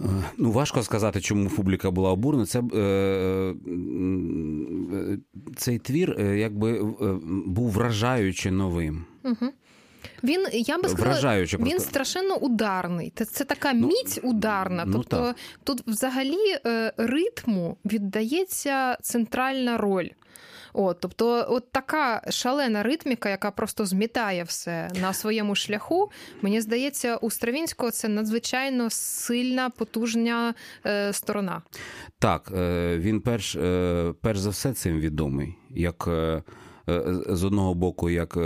Е, 0.00 0.04
ну, 0.36 0.50
важко 0.50 0.82
сказати, 0.82 1.20
чому 1.20 1.48
публіка 1.48 1.90
була 1.90 2.10
обурена. 2.10 2.46
Це 2.46 2.62
е, 2.74 3.54
цей 5.56 5.78
твір 5.78 6.20
якби 6.20 6.82
був 7.46 7.70
вражаюче 7.70 8.50
новим. 8.50 9.04
Угу. 9.24 9.52
Він 10.24 10.46
я 10.52 10.78
би 10.78 10.88
сказала, 10.88 11.44
він 11.44 11.80
страшенно 11.80 12.34
ударний. 12.34 13.12
Це, 13.16 13.24
це 13.24 13.44
така 13.44 13.72
ну, 13.72 13.86
міць 13.86 14.20
ударна. 14.22 14.84
Ну, 14.84 14.92
тобто 14.92 15.16
так. 15.16 15.36
тут 15.64 15.82
взагалі 15.86 16.58
е, 16.66 16.92
ритму 16.96 17.76
віддається 17.84 18.96
центральна 19.02 19.76
роль. 19.76 20.08
От, 20.72 21.00
Тобто, 21.00 21.46
от 21.48 21.72
така 21.72 22.22
шалена 22.30 22.82
ритміка, 22.82 23.28
яка 23.28 23.50
просто 23.50 23.86
змітає 23.86 24.44
все 24.44 24.90
на 25.00 25.12
своєму 25.12 25.54
шляху. 25.54 26.10
Мені 26.42 26.60
здається, 26.60 27.16
у 27.16 27.30
Стравінського 27.30 27.90
це 27.90 28.08
надзвичайно 28.08 28.90
сильна, 28.90 29.70
потужна 29.70 30.54
е, 30.86 31.12
сторона. 31.12 31.62
Так, 32.18 32.52
е, 32.56 32.98
він 32.98 33.20
перш, 33.20 33.56
е, 33.56 34.14
перш 34.20 34.38
за 34.38 34.50
все 34.50 34.72
цим 34.72 35.00
відомий, 35.00 35.54
як 35.70 36.04
е, 36.08 36.42
з 37.28 37.44
одного 37.44 37.74
боку, 37.74 38.10
як 38.10 38.36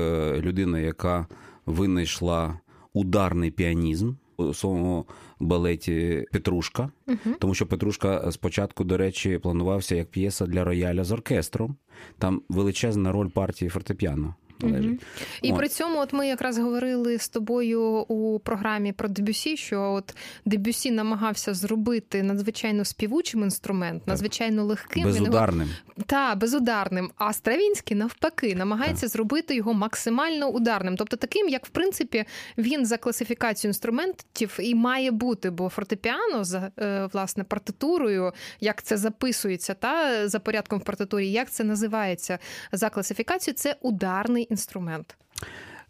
людина, 0.40 0.80
яка 0.80 1.26
винайшла 1.66 2.61
ударний 2.92 3.51
піанізм 3.51 4.12
у 4.36 4.55
своєму 4.55 5.07
балеті 5.40 6.26
Петрушка, 6.32 6.90
uh 7.07 7.34
тому 7.38 7.55
що 7.55 7.66
Петрушка 7.66 8.32
спочатку, 8.32 8.84
до 8.84 8.97
речі, 8.97 9.38
планувався 9.38 9.95
як 9.97 10.11
п'єса 10.11 10.47
для 10.47 10.64
рояля 10.64 11.05
з 11.05 11.12
оркестром. 11.12 11.76
Там 12.18 12.42
величезна 12.49 13.12
роль 13.12 13.28
партії 13.28 13.68
фортепіано 13.68 14.34
належить. 14.61 14.91
Угу. 14.91 14.99
І 15.43 15.53
от. 15.53 15.59
при 15.59 15.69
цьому, 15.69 16.01
от 16.01 16.13
ми 16.13 16.29
якраз 16.29 16.59
говорили 16.59 17.19
з 17.19 17.29
тобою 17.29 17.83
у 17.85 18.39
програмі 18.39 18.93
про 18.93 19.09
Дебюсі, 19.09 19.57
що 19.57 19.93
от 19.93 20.17
Дебюсі 20.45 20.91
намагався 20.91 21.55
зробити 21.55 22.23
надзвичайно 22.23 22.85
співучим 22.85 23.43
інструмент, 23.43 24.07
надзвичайно 24.07 24.65
легким 24.65 25.05
безударним. 25.05 25.69
Його... 25.69 26.07
Та, 26.07 26.35
безударним. 26.35 27.11
А 27.17 27.33
Стравінський 27.33 27.97
навпаки 27.97 28.55
намагається 28.55 29.07
так. 29.07 29.11
зробити 29.11 29.55
його 29.55 29.75
максимально 29.75 30.49
ударним, 30.49 30.97
тобто 30.97 31.17
таким, 31.17 31.49
як 31.49 31.67
в 31.67 31.69
принципі 31.69 32.25
він 32.59 32.87
за 32.87 32.97
класифікацію 32.97 33.69
інструментів 33.69 34.59
і 34.61 34.75
має 34.75 35.11
бути, 35.11 35.51
бо 35.51 35.69
фортепіано 35.69 36.45
за 36.45 36.71
е, 36.79 37.09
власне 37.13 37.45
партитурою, 37.45 38.33
як 38.61 38.83
це 38.83 38.97
записується, 38.97 39.75
та 39.75 40.29
за 40.29 40.39
порядком 40.39 40.79
в 40.79 40.83
партитурі, 40.83 41.31
як 41.31 41.51
це 41.51 41.65
називається 41.65 42.39
за 42.73 42.91
класифікацією, 42.91 43.57
це 43.57 43.77
ударний 43.81 44.43
інструмент? 44.51 45.16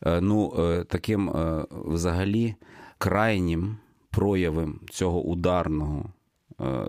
Е, 0.06 0.20
ну, 0.20 0.54
е, 0.58 0.84
таким 0.84 1.30
е, 1.30 1.66
взагалі 1.70 2.54
крайнім 2.98 3.76
проявом 4.10 4.80
цього 4.90 5.22
ударного, 5.22 6.04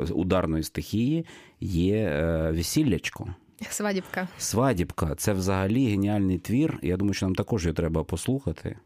ударної 0.10 0.64
стихії 0.64 1.26
є 1.60 2.22
весіллячко. 2.52 3.28
Свадібка. 3.70 4.28
Свадібка 4.38 5.16
це 5.16 5.34
взагалі 5.34 5.88
геніальний 5.88 6.38
твір. 6.38 6.80
Я 6.82 6.98
думаю, 6.98 7.14
що 7.14 7.26
нам 7.26 7.36
також 7.36 7.66
його 7.66 7.74
треба 7.74 8.04
послухати. 8.04 8.78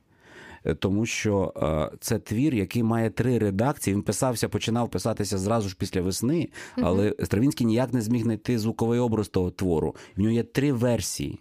Тому 0.79 1.05
що 1.05 1.53
це 1.99 2.19
твір, 2.19 2.55
який 2.55 2.83
має 2.83 3.09
три 3.09 3.37
редакції. 3.37 3.95
Він 3.95 4.01
писався, 4.01 4.49
починав 4.49 4.89
писатися 4.89 5.37
зразу 5.37 5.69
ж 5.69 5.75
після 5.79 6.01
весни, 6.01 6.49
але 6.75 7.15
Стравінський 7.23 7.67
ніяк 7.67 7.93
не 7.93 8.01
зміг 8.01 8.23
знайти 8.23 8.59
звуковий 8.59 8.99
образ 8.99 9.27
того 9.27 9.51
твору. 9.51 9.95
В 10.17 10.19
нього 10.19 10.31
є 10.31 10.43
три 10.43 10.73
версії. 10.73 11.39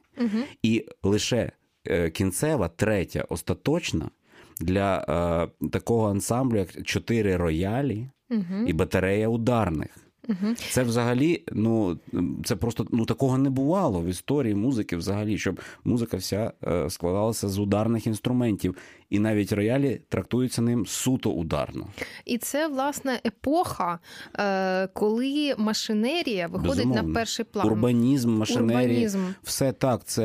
І 0.62 0.86
лише 1.02 1.52
е, 1.86 2.10
кінцева, 2.10 2.68
третя, 2.68 3.24
остаточна 3.28 4.10
для 4.60 5.04
е, 5.62 5.68
такого 5.68 6.10
ансамблю, 6.10 6.58
як 6.58 6.82
чотири 6.82 7.36
роялі 7.36 8.10
і 8.66 8.72
батарея 8.72 9.28
ударних. 9.28 10.07
Угу. 10.28 10.54
Це 10.70 10.82
взагалі, 10.82 11.42
ну 11.52 11.98
це 12.44 12.56
просто 12.56 12.86
ну 12.92 13.04
такого 13.04 13.38
не 13.38 13.50
бувало 13.50 14.00
в 14.00 14.06
історії 14.06 14.54
музики, 14.54 14.96
взагалі, 14.96 15.38
щоб 15.38 15.60
музика 15.84 16.16
вся 16.16 16.52
е, 16.66 16.90
складалася 16.90 17.48
з 17.48 17.58
ударних 17.58 18.06
інструментів, 18.06 18.76
і 19.10 19.18
навіть 19.18 19.52
роялі 19.52 20.00
трактуються 20.08 20.62
ним 20.62 20.86
суто 20.86 21.30
ударно. 21.30 21.86
І 22.24 22.38
це 22.38 22.68
власне 22.68 23.20
епоха, 23.26 23.98
е, 24.38 24.86
коли 24.86 25.54
машинерія 25.58 26.46
виходить 26.46 26.76
Безумовно. 26.76 27.02
на 27.02 27.14
перший 27.14 27.44
план. 27.44 27.66
Урбанізм, 27.66 28.30
машинерія, 28.30 28.88
Урбанізм. 28.88 29.18
все 29.42 29.72
так, 29.72 30.04
це 30.04 30.24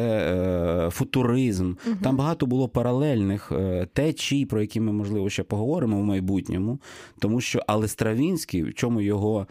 е, 0.87 0.89
футуризм. 0.89 1.73
Угу. 1.87 1.95
Там 2.03 2.15
багато 2.17 2.45
було 2.45 2.69
паралельних 2.69 3.51
течій, 3.93 4.45
про 4.45 4.61
які 4.61 4.79
ми 4.79 4.91
можливо 4.91 5.29
ще 5.29 5.43
поговоримо 5.43 5.99
в 6.01 6.03
майбутньому, 6.03 6.79
тому 7.19 7.41
що 7.41 7.63
але 7.67 7.87
Стравінський, 7.87 8.63
в 8.63 8.73
чому 8.73 9.01
його 9.01 9.47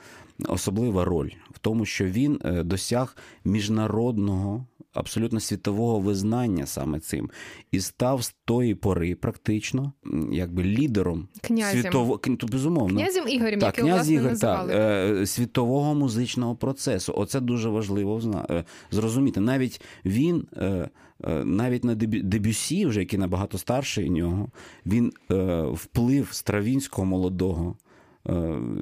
особлива 0.49 1.05
роль 1.05 1.30
в 1.51 1.59
тому, 1.59 1.84
що 1.84 2.05
він 2.05 2.40
е, 2.45 2.62
досяг 2.62 3.16
міжнародного. 3.45 4.66
Абсолютно 4.95 5.40
світового 5.40 5.99
визнання 5.99 6.66
саме 6.66 7.01
цим 7.01 7.30
і 7.70 7.80
став 7.80 8.24
з 8.24 8.34
тої 8.45 8.74
пори 8.74 9.14
практично 9.14 9.93
якби 10.32 10.64
лідером 10.64 11.28
світового 11.72 12.20
безумовно 12.43 13.01
князем 13.01 13.28
Ігорем, 13.28 13.61
так, 13.61 13.78
який 13.78 13.90
князь 13.90 14.11
Ігор, 14.11 14.38
так, 14.38 14.70
е, 14.70 15.26
світового 15.26 15.95
музичного 15.95 16.57
процесу. 16.57 17.12
Оце 17.16 17.40
дуже 17.40 17.68
важливо 17.68 18.45
е, 18.51 18.64
зрозуміти. 18.90 19.40
Навіть 19.40 19.80
він, 20.05 20.47
навіть 21.45 21.84
на 21.84 21.95
дебюсі, 21.95 22.86
вже 22.86 23.01
який 23.01 23.18
набагато 23.18 23.59
старший 23.59 24.11
нього, 24.11 24.49
він 24.86 25.12
вплив 25.72 26.28
Стравінського 26.32 27.07
молодого. 27.07 27.76
Е, 28.29 28.33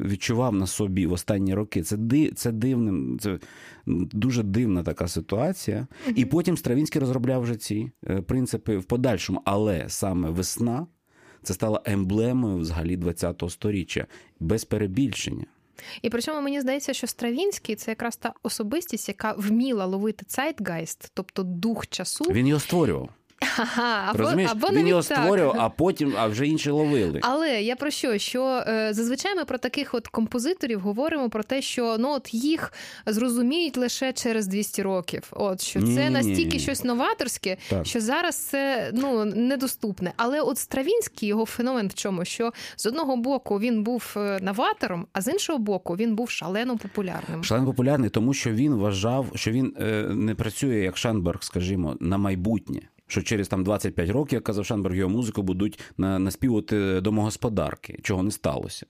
відчував 0.05 0.55
на 0.55 0.67
собі 0.67 1.07
в 1.07 1.13
останні 1.13 1.55
роки. 1.55 1.83
Це 1.83 1.99
це 2.35 2.53
дивним, 2.53 3.19
це 3.21 3.39
дуже 3.87 4.43
дивна 4.43 4.83
така 4.83 5.09
ситуація. 5.09 5.87
І 6.17 6.25
потім 6.25 6.57
Стравінський 6.57 7.01
розробляв 7.01 7.43
вже 7.43 7.57
ці 7.57 7.91
е, 8.09 8.23
принципи 8.23 8.77
в 8.77 8.85
подальшому. 8.85 9.43
Але 9.45 9.85
саме 9.89 10.31
весна 10.31 10.87
це 11.43 11.55
стала 11.55 11.83
емблемою 11.85 12.57
взагалі 12.57 12.99
ХХ 13.21 13.51
століття 13.51 14.07
без 14.41 14.65
перебільшення. 14.65 15.47
І 16.03 16.11
при 16.11 16.21
цьому 16.21 16.41
мені 16.41 16.61
здається, 16.61 16.93
що 16.93 17.07
Стравінський 17.07 17.77
це 17.77 17.91
якраз 17.91 18.17
та 18.17 18.33
особистість, 18.43 19.09
яка 19.09 19.33
вміла 19.33 19.87
ловити 19.87 20.25
цайтгайст, 20.29 21.11
тобто 21.15 21.43
дух 21.43 21.87
часу. 21.87 22.25
Він 22.25 22.47
його 22.47 22.61
створював. 22.61 23.11
Ага, 23.59 24.05
або, 24.09 24.19
Розумієш, 24.19 24.51
або 24.51 24.69
він 24.73 24.87
його 24.89 25.03
створював, 25.03 25.57
а 25.59 25.69
потім 25.69 26.15
а 26.19 26.27
вже 26.27 26.47
інші 26.47 26.71
ловили. 26.71 27.21
Але 27.23 27.63
я 27.63 27.77
про 27.77 27.91
що? 27.91 28.19
Що 28.19 28.45
е, 28.67 28.89
зазвичай 28.95 29.35
ми 29.35 29.45
про 29.45 29.59
таких 29.59 29.95
от 29.95 30.09
композиторів 30.09 30.81
говоримо 30.81 31.31
про 31.31 31.43
те, 31.43 31.63
що 31.63 31.97
ну 31.99 32.11
от 32.11 32.35
їх 32.35 32.73
зрозуміють 33.07 33.77
лише 33.77 34.13
через 34.13 34.47
200 34.47 34.83
років. 34.83 35.23
От 35.31 35.61
що 35.61 35.81
це 35.81 35.87
Ні-ні-ні. 35.87 36.11
настільки 36.11 36.59
щось 36.59 36.85
новаторське, 36.85 37.57
Так. 37.71 37.87
що 37.87 38.01
зараз 38.01 38.37
це 38.37 38.91
ну 38.95 39.25
недоступне. 39.25 40.13
Але 40.17 40.41
от 40.41 40.59
Стравінський 40.59 41.29
його 41.29 41.47
феномен 41.47 41.89
в 41.89 41.95
чому? 41.95 42.25
Що 42.25 42.53
з 42.77 42.87
одного 42.87 43.17
боку 43.17 43.59
він 43.59 43.83
був 43.83 44.15
е, 44.17 44.39
новатором, 44.43 45.07
а 45.13 45.21
з 45.21 45.29
іншого 45.33 45.59
боку 45.59 45.97
він 45.97 46.15
був 46.15 46.31
шалено 46.31 46.79
популярним. 46.79 47.45
Шлен 47.45 47.65
популярний, 47.65 48.11
тому 48.11 48.35
що 48.35 48.51
він 48.51 48.75
вважав, 48.75 49.27
що 49.35 49.51
він 49.51 49.75
е, 49.81 50.03
не 50.11 50.35
працює 50.35 50.77
як 50.77 50.97
Шенберг, 50.97 51.43
скажімо, 51.43 51.97
на 52.01 52.19
майбутнє. 52.19 52.81
Що 53.11 53.23
через 53.23 53.49
там 53.49 53.65
25 53.65 54.11
років, 54.11 54.37
як 54.37 54.45
казав 54.45 54.67
Шанберг, 54.67 54.95
його 54.95 55.11
музику 55.11 55.43
будуть 55.43 55.81
на, 55.99 56.19
наспівати 56.19 57.01
домогосподарки, 57.01 57.99
чого 58.03 58.23
не 58.23 58.31
сталося. 58.31 58.87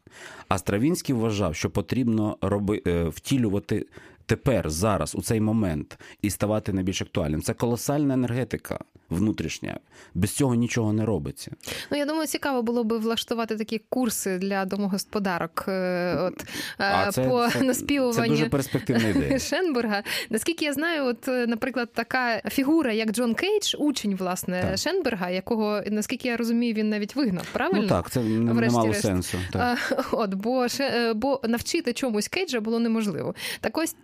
А 0.48 0.58
Стравінський 0.58 1.14
вважав, 1.14 1.54
що 1.54 1.70
потрібно 1.70 2.36
роби, 2.40 2.82
е, 2.86 3.04
втілювати 3.08 3.86
тепер, 4.30 4.70
зараз, 4.70 5.14
у 5.14 5.22
цей 5.22 5.40
момент, 5.40 5.98
і 6.22 6.30
ставати 6.30 6.72
найбільш 6.72 7.02
актуальним. 7.02 7.42
Це 7.42 7.54
колосальна 7.54 8.14
енергетика 8.14 8.78
внутрішня. 9.08 9.78
Без 10.14 10.30
цього 10.30 10.54
нічого 10.54 10.92
не 10.92 11.04
робиться. 11.04 11.50
Ну 11.90 11.98
я 11.98 12.06
думаю, 12.06 12.26
цікаво 12.26 12.62
було 12.62 12.84
би 12.84 12.98
влаштувати 12.98 13.56
такі 13.56 13.80
курси 13.88 14.38
для 14.38 14.64
домогосподарок. 14.64 15.64
е, 15.68 16.16
От 16.20 16.44
е, 16.80 17.28
по 17.28 17.48
це, 17.48 17.62
наспівуванню. 17.62 18.22
це 18.22 18.28
дуже 18.28 18.46
перспективна 18.46 19.08
ідея. 19.08 19.38
Шенберга. 19.50 20.02
Наскільки 20.30 20.64
я 20.64 20.72
знаю, 20.72 21.04
от, 21.04 21.28
е, 21.28 21.46
наприклад, 21.46 21.88
така 21.92 22.40
фігура, 22.40 22.92
як 22.92 23.10
Джон 23.12 23.34
Кейдж, 23.34 23.74
учень 23.78 24.14
власне 24.14 24.62
Так. 24.62 24.78
Шенберга, 24.78 25.30
якого, 25.30 25.82
наскільки 25.86 26.28
я 26.28 26.36
розумію, 26.36 26.74
він 26.74 26.88
навіть 26.88 27.16
вигнав. 27.16 27.46
Правильно? 27.52 27.82
Ну 27.82 27.88
так, 27.88 28.10
це 28.10 28.20
не, 28.20 28.54
не 28.54 28.70
мало 28.70 28.94
сенсу. 28.94 29.38
Так. 29.52 30.08
От, 30.12 30.34
бо, 30.34 30.66
бо 31.14 31.40
навчити 31.48 31.92
чомусь 31.92 32.28
Кейджа 32.28 32.60
було 32.60 32.78
неможливо. 32.78 33.34
Так 33.60 33.78
ось, 33.78 33.96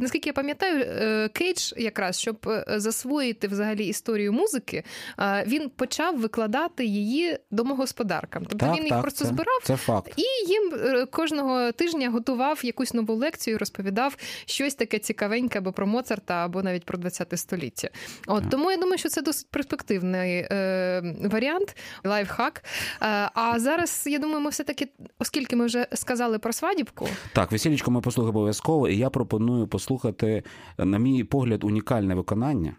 наскільки 0.00 0.28
я 0.28 0.32
пам'ятаю, 0.32 0.84
е, 0.84 1.28
Кейдж 1.28 1.72
якраз, 1.76 2.20
щоб 2.20 2.36
е, 2.46 2.64
засвоїти 2.76 3.48
взагалі 3.48 3.86
історію 3.86 4.32
музики, 4.32 4.84
е, 5.20 5.44
він 5.46 5.68
почав 5.68 6.18
викладати 6.18 6.84
її 6.84 7.38
домогосподаркам. 7.50 8.44
Тобто 8.48 8.66
так, 8.66 8.76
він 8.76 8.84
їх 8.84 8.92
так, 8.92 9.02
просто 9.02 9.24
це, 9.24 9.28
збирав. 9.28 9.60
Це 9.64 9.76
факт. 9.76 10.12
І 10.16 10.48
їм 10.48 10.72
е, 10.74 11.06
кожного 11.06 11.72
тижня 11.72 12.10
готував 12.10 12.60
якусь 12.62 12.94
нову 12.94 13.14
лекцію, 13.14 13.58
розповідав 13.58 14.16
щось 14.46 14.74
таке 14.74 14.98
цікавеньке 14.98 15.58
або 15.58 15.72
про 15.72 15.86
Моцарта, 15.86 16.34
або 16.34 16.62
навіть 16.62 16.84
про 16.84 16.98
20 16.98 17.38
століття. 17.38 17.88
От 18.26 18.50
тому 18.50 18.70
я 18.70 18.76
думаю, 18.76 18.98
що 18.98 19.08
це 19.08 19.22
досить 19.22 19.46
перспективний 19.50 20.46
е, 20.50 21.02
варіант, 21.24 21.76
лайфхак. 22.04 22.64
Е, 23.02 23.30
а 23.34 23.58
зараз 23.58 24.04
я 24.06 24.18
думаю, 24.18 24.40
ми 24.40 24.50
все 24.50 24.64
таки, 24.64 24.88
оскільки 25.18 25.56
ми 25.56 25.66
вже 25.66 25.86
сказали 25.94 26.38
про 26.38 26.52
свадібку, 26.52 27.08
Так, 27.32 27.52
весілічко 27.52 27.90
ми 27.90 28.00
послухаємо 28.00 28.38
обов'язково, 28.38 28.88
і 28.88 28.96
я 28.96 29.10
пропоную 29.10 29.47
послухати, 29.66 30.42
на 30.78 30.98
мій 30.98 31.24
погляд, 31.24 31.64
унікальне 31.64 32.14
виконання, 32.14 32.72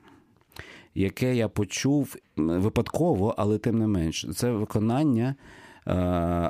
яке 0.96 1.36
я 1.36 1.50
почув 1.50 2.16
випадково, 2.38 3.36
але 3.38 3.58
тим 3.58 3.80
не 3.80 3.88
менш. 3.88 4.26
Це 4.36 4.52
виконання 4.52 5.36
е, 5.88 5.94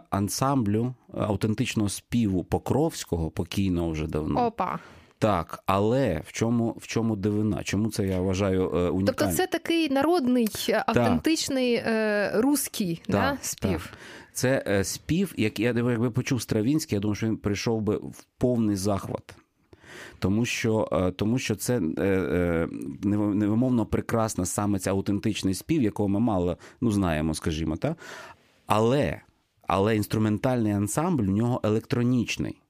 ансамблю 0.10 0.94
автентичного 1.14 1.90
співу 1.90 2.44
Покровського, 2.44 3.30
покійного 3.30 3.90
вже 3.90 4.08
давно. 4.08 4.46
опа. 4.46 4.80
Так, 5.20 5.64
але 5.66 6.22
в 6.26 6.32
чому, 6.32 6.76
в 6.80 6.88
чому 6.88 7.16
дивина? 7.16 7.64
Чому 7.64 7.90
це 7.90 8.08
я 8.08 8.20
вважаю 8.20 8.62
е, 8.62 8.66
унікальним? 8.66 9.06
Тобто, 9.06 9.28
це 9.28 9.48
такий 9.48 9.90
народний, 9.90 10.50
е, 10.70 10.84
автентичний 10.88 11.74
е, 11.74 12.32
руський 12.36 13.02
да, 13.08 13.38
спів. 13.42 13.90
так. 13.92 14.00
Це 14.34 14.84
спів, 14.84 15.34
як 15.38 15.60
я 15.60 15.68
якби 15.68 16.12
почув 16.12 16.42
Стравінський, 16.42 16.96
я 16.96 17.00
думаю, 17.00 17.16
що 17.16 17.28
він 17.28 17.38
прийшов 17.38 17.82
би 17.82 17.96
в 17.96 18.26
повний 18.38 18.76
захват. 18.76 19.36
Тому 20.20 20.46
що, 20.46 20.90
е, 20.92 21.12
тому 21.12 21.40
що 21.40 21.56
це 21.56 21.78
е, 21.78 22.04
е, 22.04 22.68
невимовно 23.04 23.86
прекрасна 23.86 24.46
саме 24.46 24.80
ця 24.80 24.92
аутентичний 24.92 25.54
спів, 25.54 25.82
якого 25.82 26.10
ми 26.10 26.20
мало 26.20 26.58
ну, 26.82 26.92
знаємо, 26.92 27.34
скажімо, 27.34 27.76
так? 27.76 27.98
Але, 28.66 29.22
але 29.68 29.96
інструментальний 29.96 30.74
ансамбль 30.74 31.24
в 31.24 31.30
нього 31.30 31.62
електронічний. 31.64 32.62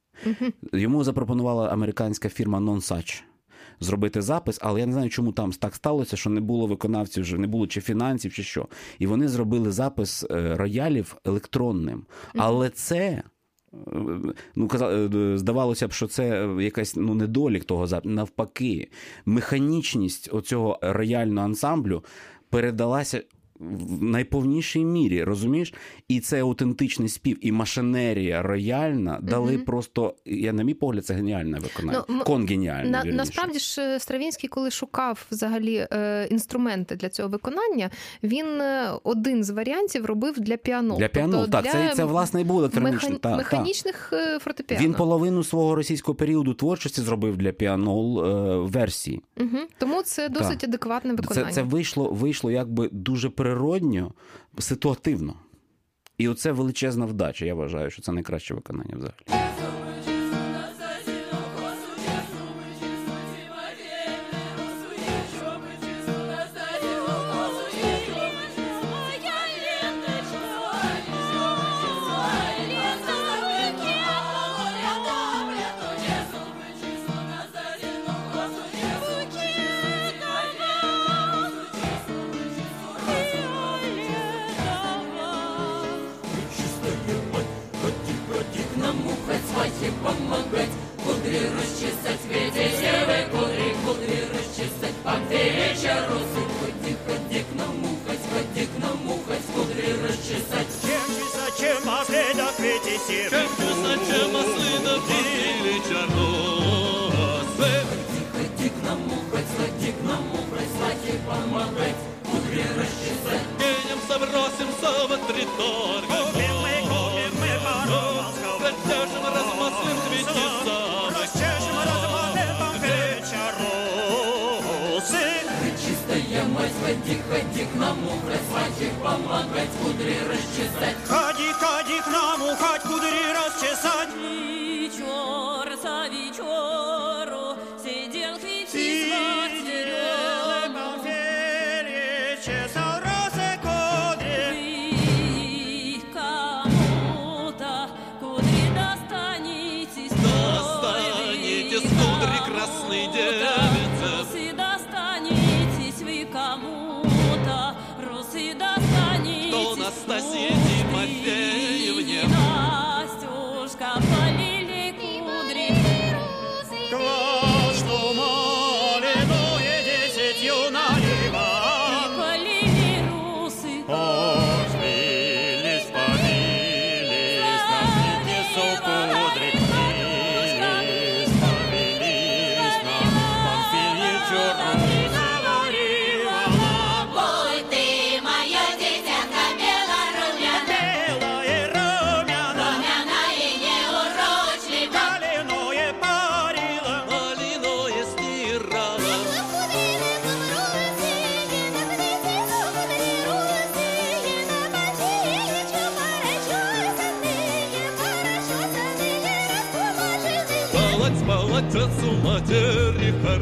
Йому 0.73 1.03
запропонувала 1.03 1.67
американська 1.67 2.30
фірма 2.30 2.59
Nonsuch 2.59 3.21
зробити 3.80 4.21
запис, 4.21 4.59
але 4.61 4.80
я 4.80 4.86
не 4.86 4.93
знаю, 4.93 5.09
чому 5.09 5.32
там 5.32 5.51
так 5.51 5.75
сталося, 5.75 6.17
що 6.17 6.30
не 6.30 6.41
було 6.41 6.67
виконавців, 6.67 7.23
вже 7.23 7.38
не 7.38 7.47
було 7.47 7.67
чи 7.67 7.82
фінансів, 7.82 8.34
чи 8.34 8.43
що. 8.43 8.67
І 8.99 9.07
вони 9.07 9.27
зробили 9.27 9.71
запис 9.71 10.25
роялів 10.30 11.17
електронним. 11.25 12.05
Але 12.36 12.69
це. 12.69 13.23
Ну, 14.55 14.70
е, 14.82 15.38
здавалося 15.38 15.88
б, 15.88 15.91
що 15.93 16.07
це 16.07 16.47
е, 16.47 16.63
якась 16.63 16.95
ну, 16.95 17.13
недолік 17.13 17.65
того 17.65 17.88
запису. 17.88 18.15
Навпаки, 18.15 18.89
механічність 19.26 20.30
оцього 20.34 20.80
рояльного 20.82 21.45
ансамблю 21.45 22.03
передалася 22.49 23.24
в 23.60 24.03
найповнішій 24.03 24.86
мірі, 24.86 25.24
розумієш? 25.24 25.74
І 26.07 26.20
це 26.20 26.41
аутентичний 26.41 27.10
спів, 27.10 27.38
і 27.41 27.51
машинерія 27.51 28.41
рояльна 28.41 29.20
дали 29.22 29.57
просто, 29.57 30.16
я 30.26 30.53
на 30.53 30.64
мій 30.64 30.74
погляд, 30.74 31.05
це 31.05 31.14
геніальне 31.14 31.60
виконання. 31.60 32.03
Ну, 32.10 32.24
Конгеніальне. 32.24 32.89
На, 32.89 33.03
насправді 33.03 33.60
ж 33.60 33.82
е, 33.82 33.99
Стравінський, 33.99 34.49
коли 34.49 34.72
шукав 34.72 35.26
взагалі 35.32 35.88
е, 35.91 36.28
інструменти 36.32 36.95
для 36.95 37.10
цього 37.10 37.30
виконання, 37.30 37.89
він 38.24 38.62
е, 38.62 38.89
один 39.03 39.43
з 39.43 39.49
варіантів 39.49 40.05
робив 40.05 40.39
для 40.39 40.57
піано. 40.57 40.95
Для 40.97 41.07
піано, 41.07 41.38
Тобто 41.38 41.51
так, 41.51 41.64
для 41.64 41.72
це, 41.72 41.95
це 41.95 42.03
власне 42.03 42.41
і 42.41 42.43
було 42.43 42.60
електронічне. 42.60 43.10
механ- 43.10 43.20
та, 43.20 43.43
та. 43.43 43.66
е, 44.14 44.39
фортепіано. 44.39 44.86
Він 44.86 44.93
половину 44.93 45.43
свого 45.43 45.76
російського 45.76 46.16
періоду 46.16 46.53
творчості 46.53 47.01
зробив 47.01 47.38
для 47.38 47.51
піанол 47.51 48.26
е, 48.26 48.57
версії. 48.57 49.22
Угу. 49.38 49.57
Тому 49.78 50.01
це 50.03 50.30
досить 50.30 50.60
Так. 50.60 50.70
адекватне 50.70 51.14
виконання. 51.14 51.51
це 51.51 51.62
вийшло, 51.62 52.12
вийшло 52.12 52.51
якби 52.51 52.89
дуже 52.91 53.30
природньо, 53.50 54.12
ситуативно. 54.60 55.34
І 56.18 56.28
оце 56.28 56.52
величезна 56.52 57.06
вдача. 57.06 57.45
Я 57.45 57.56
вважаю, 57.56 57.89
що 57.89 58.02
це 58.02 58.12
найкраще 58.12 58.54
виконання 58.54 58.95
взагалі. 58.95 59.49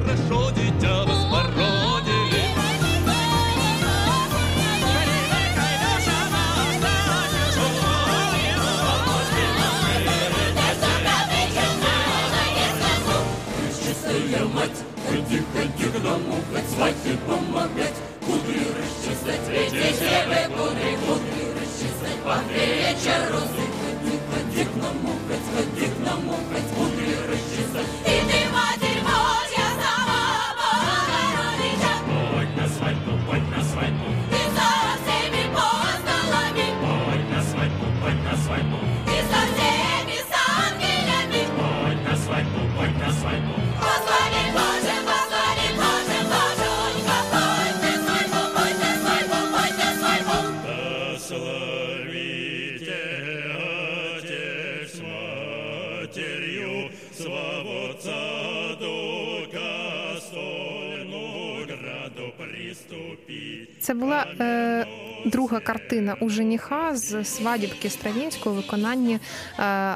хорошо, 0.08 0.52
дитя, 0.52 1.06
вас 1.06 1.26
породили. 1.26 2.44
Чистая 13.80 14.46
мать, 14.46 14.72
ходи, 15.10 15.44
ходи 15.54 15.90
к 15.92 16.02
дому, 16.02 16.36
хоть 16.52 16.70
свахи 16.76 17.18
помогать, 17.28 17.98
кудри 18.26 18.64
расчесать, 18.78 19.48
ведь 19.50 19.72
зебе 19.72 20.50
кудри, 20.56 20.98
кудри 21.06 21.46
расчесать, 21.58 22.20
по 22.24 22.38
вечеру, 22.54 23.42
ходи, 23.56 24.16
ходи 24.32 24.64
к 24.64 24.76
нам, 24.76 24.98
хоть 25.28 25.48
ходи 25.54 25.86
к 25.92 26.00
нам, 26.06 26.22
хоть 26.52 26.87
Матерью, 56.18 56.92
славу 57.14 57.90
Отца 57.90 58.76
Духа, 58.80 60.20
стольну 60.20 61.66
граду 61.66 62.34
приступить. 62.38 63.70
Це 63.80 63.94
була 63.94 64.26
е, 64.40 64.88
друга 65.26 65.60
картина 65.60 66.16
у 66.22 66.30
жениха 66.30 66.96
з 66.96 67.24
свадібки 67.24 67.90
Стравінського 67.90 68.56
у 68.56 68.58
виконанні 68.62 69.14
е, 69.14 69.20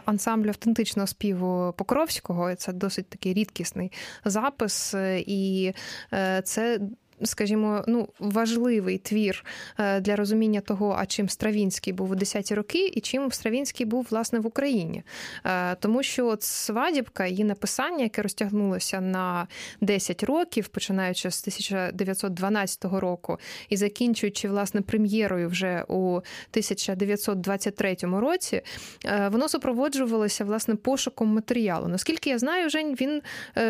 ансамблю 0.05 0.49
автентичного 0.49 1.07
співу 1.07 1.74
Покровського. 1.78 2.55
Це 2.55 2.74
досить 2.74 3.09
такий 3.09 3.34
рідкісний 3.34 3.91
запис, 4.26 4.93
е, 4.93 5.24
і 5.28 5.74
е, 6.13 6.41
це. 6.45 6.80
Скажімо, 7.24 7.84
ну 7.88 8.07
важливий 8.19 8.97
твір 8.97 9.45
е, 9.80 9.99
для 9.99 10.15
розуміння 10.15 10.61
того, 10.61 10.95
а 10.99 11.05
чим 11.05 11.30
Стравінський 11.30 11.93
був 11.93 12.11
у 12.11 12.15
10-ті 12.15 12.55
роки, 12.55 12.88
і 12.88 13.01
чим 13.01 13.32
Стравінський 13.32 13.86
був 13.86 14.07
власне 14.11 14.39
в 14.39 14.47
Україні. 14.47 15.03
Е, 15.45 15.76
Тому 15.76 16.03
що 16.03 16.28
от 16.28 16.43
свадібка, 16.43 17.26
її 17.26 17.43
написання, 17.43 18.03
яке 18.03 18.22
розтягнулося 18.22 19.01
на 19.01 19.47
10 19.82 20.24
років, 20.24 20.67
починаючи 20.67 21.32
з 21.32 21.41
1912 21.41 22.86
року 22.86 23.38
і 23.69 23.78
закінчуючи 23.78 24.49
власне 24.49 24.82
прем'єрою 24.82 25.49
вже 25.49 25.86
у 25.88 26.15
1923 26.15 27.95
році, 28.01 28.61
е, 29.05 29.30
воно 29.32 29.49
супроводжувалося 29.49 30.45
власне 30.45 30.76
пошуком 30.76 31.28
матеріалу. 31.28 31.88
Наскільки 31.88 32.30
я 32.30 32.39
знаю, 32.39 32.69
Жень, 32.69 32.95
він 33.01 33.22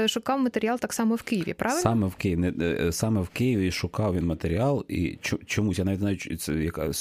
шукав 0.08 0.39
матеріал 0.39 0.80
так 0.80 0.93
само 0.93 1.16
в 1.16 1.22
Києві, 1.22 1.54
правильно? 1.54 1.82
Саме 1.82 2.08
в 2.08 2.16
Києві, 2.16 2.54
саме 2.91 3.22
в 3.22 3.28
Києві 3.28 3.41
шукав 3.72 4.16
він 4.16 4.26
матеріал, 4.26 4.86
і 4.88 5.18
чомусь 5.46 5.80
я 5.80 5.86
навіть 5.86 6.00
знаю, 6.00 6.64
яка, 6.64 6.92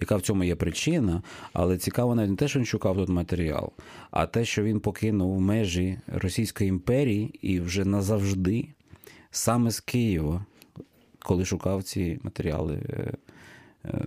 яка 0.00 0.16
в 0.16 0.22
цьому 0.22 0.44
є 0.44 0.54
причина, 0.54 1.22
але 1.52 1.78
цікаво 1.78 2.14
навіть 2.14 2.30
не 2.30 2.36
те, 2.36 2.48
що 2.48 2.58
він 2.58 2.66
шукав 2.66 2.96
тут 2.96 3.08
матеріал, 3.08 3.72
а 4.10 4.26
те, 4.26 4.44
що 4.44 4.62
він 4.62 4.80
покинув 4.80 5.40
межі 5.40 5.98
Російської 6.06 6.68
імперії 6.68 7.38
і 7.42 7.60
вже 7.60 7.84
назавжди 7.84 8.68
саме 9.30 9.70
з 9.70 9.80
Києва, 9.80 10.44
коли 11.18 11.44
шукав 11.44 11.82
ці 11.82 12.18
матеріали 12.22 12.74
е, 12.74 13.12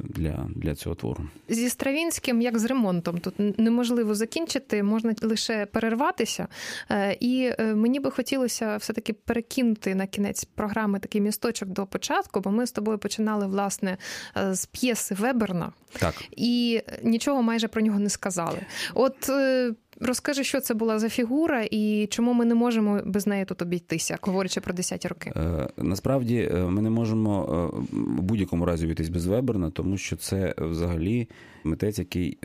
для, 0.03 0.49
для 0.55 0.75
цього 0.75 0.95
твору. 0.95 1.27
Зі 1.49 1.69
Стравінським, 1.69 2.41
як 2.41 2.59
з 2.59 2.65
ремонтом, 2.65 3.17
тут 3.19 3.59
неможливо 3.59 4.15
закінчити, 4.15 4.83
можна 4.83 5.15
лише 5.21 5.65
перерватися. 5.65 6.47
Е, 6.89 7.17
І 7.19 7.51
е, 7.59 7.75
мені 7.75 7.99
би 7.99 8.11
хотілося 8.11 8.77
все-таки 8.77 9.13
перекинути 9.13 9.95
на 9.95 10.07
кінець 10.07 10.43
програми 10.43 10.99
такий 10.99 11.21
місточок 11.21 11.69
до 11.69 11.85
початку, 11.85 12.39
бо 12.39 12.51
ми 12.51 12.67
з 12.67 12.71
тобою 12.71 12.97
починали 12.97 13.47
власне 13.47 13.97
е, 14.37 14.53
з 14.55 14.65
п'єси 14.65 15.15
Веберна 15.15 15.71
Так. 15.99 16.13
і 16.31 16.81
нічого 17.03 17.41
майже 17.41 17.67
про 17.67 17.81
нього 17.81 17.99
не 17.99 18.09
сказали. 18.09 18.59
От 18.93 19.29
е, 19.29 19.73
розкажи, 20.01 20.43
що 20.43 20.59
це 20.59 20.73
була 20.73 20.99
за 20.99 21.09
фігура, 21.09 21.67
і 21.71 22.07
чому 22.09 22.33
ми 22.33 22.45
не 22.45 22.55
можемо 22.55 23.01
без 23.05 23.27
неї 23.27 23.45
тут 23.45 23.61
обійтися, 23.61 24.17
говорячи 24.21 24.61
про 24.61 24.73
10 24.73 25.05
роки. 25.05 25.31
Е, 25.35 25.67
Насправді 25.77 26.49
е, 26.53 26.65
ми 26.65 26.81
не 26.81 26.89
можемо 26.89 27.43
е, 27.43 27.79
в 27.91 28.21
будь-якому 28.21 28.65
разі 28.65 28.85
обійтись 28.85 29.09
без 29.09 29.25
Веберна, 29.25 29.71
тому 29.71 29.97
що 29.97 30.15
це 30.15 30.53
взагалі 30.57 31.27
митець, 31.63 31.99
який 31.99 32.37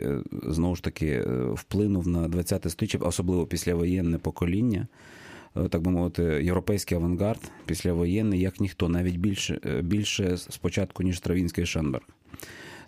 знову 0.47 0.75
ж 0.75 0.83
таки 0.83 1.21
вплинув 1.53 2.07
на 2.07 2.27
20-те 2.27 2.69
сторіччя, 2.69 2.97
особливо 2.97 3.45
післявоєнне 3.45 4.17
покоління. 4.17 4.87
Так 5.69 5.81
би 5.81 5.91
мовити, 5.91 6.23
європейський 6.23 6.97
авангард 6.97 7.51
післявоєнний, 7.65 8.39
як 8.39 8.59
ніхто, 8.59 8.89
навіть 8.89 9.17
більше, 9.17 9.81
більше 9.83 10.37
спочатку, 10.37 11.03
ніж 11.03 11.17
Стравінський 11.17 11.63
і 11.63 11.67
Шенберг. 11.67 12.05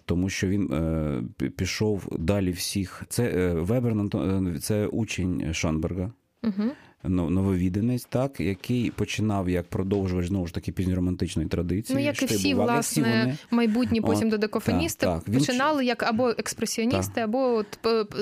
Тому 0.09 0.29
що 0.29 0.47
він 0.47 0.73
е, 0.73 1.21
пішов 1.49 2.17
далі 2.19 2.51
всіх. 2.51 3.03
Це 3.09 3.23
е, 3.23 3.53
Вебер 3.53 3.93
е, 3.93 4.59
це 4.59 4.87
учень 4.87 5.53
Шанберга. 5.53 6.11
Угу. 6.43 6.71
Но- 7.03 7.29
нововідданець, 7.29 8.05
так, 8.09 8.39
який 8.39 8.91
починав 8.91 9.49
як 9.49 9.65
продовжувач 9.65 10.27
знову 10.27 10.47
ж 10.47 10.53
таки 10.53 10.71
пізньоромантичної 10.71 11.47
традиції. 11.47 11.99
Ну, 11.99 12.05
як 12.05 12.21
і 12.21 12.25
всі, 12.25 12.39
штибував, 12.39 12.75
як 12.75 12.83
всі 12.83 13.01
вони. 13.01 13.37
майбутні 13.51 14.01
потім 14.01 14.27
От, 14.27 14.31
додекофоністи 14.31 15.05
так, 15.05 15.23
так. 15.23 15.33
Він 15.33 15.39
починали 15.39 15.85
як 15.85 16.03
або 16.03 16.29
експресіоністи, 16.29 17.21
або 17.21 17.39
от, 17.53 17.79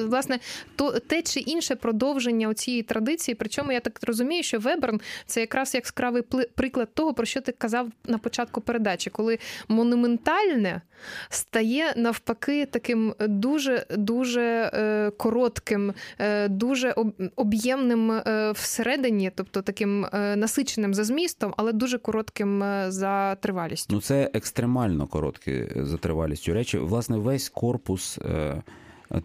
власне 0.08 0.40
то 0.76 0.92
те 0.92 1.22
чи 1.22 1.40
інше 1.40 1.76
продовження 1.76 2.54
цієї 2.54 2.84
традиції. 2.84 3.36
Причому 3.36 3.72
я 3.72 3.80
так 3.80 4.00
розумію, 4.04 4.44
що 4.44 4.60
Веберн 4.60 5.02
це 5.26 5.42
якраз 5.42 5.76
яскравий 5.76 6.22
приклад 6.56 6.94
того, 6.94 7.14
про 7.14 7.26
що 7.26 7.42
ти 7.42 7.52
казав 7.52 7.90
на 8.06 8.18
початку 8.18 8.62
передачі, 8.62 9.10
коли 9.10 9.40
монументальне 9.68 10.82
стає 11.30 11.94
навпаки 11.98 12.66
таким 12.66 13.16
дуже 13.20 13.86
дуже 13.90 14.72
е, 14.74 15.12
коротким, 15.18 15.94
е, 16.20 16.48
дуже 16.48 16.96
об'ємним 17.36 18.12
е, 18.12 18.52
всередині, 18.68 19.32
тобто 19.36 19.62
таким 19.62 20.06
е, 20.06 20.36
насиченим 20.36 20.94
за 20.94 21.04
змістом, 21.04 21.54
але 21.58 21.74
дуже 21.74 21.98
коротким 21.98 22.64
е, 22.64 22.86
за 22.92 23.36
тривалістю. 23.36 23.96
Ну, 23.96 24.02
це 24.02 24.32
екстремально 24.34 25.08
короткі 25.08 25.52
е, 25.52 25.72
за 25.76 25.98
тривалістю 25.98 26.54
речі. 26.54 26.78
Власне, 26.78 27.18
весь 27.18 27.50
корпус. 27.50 28.20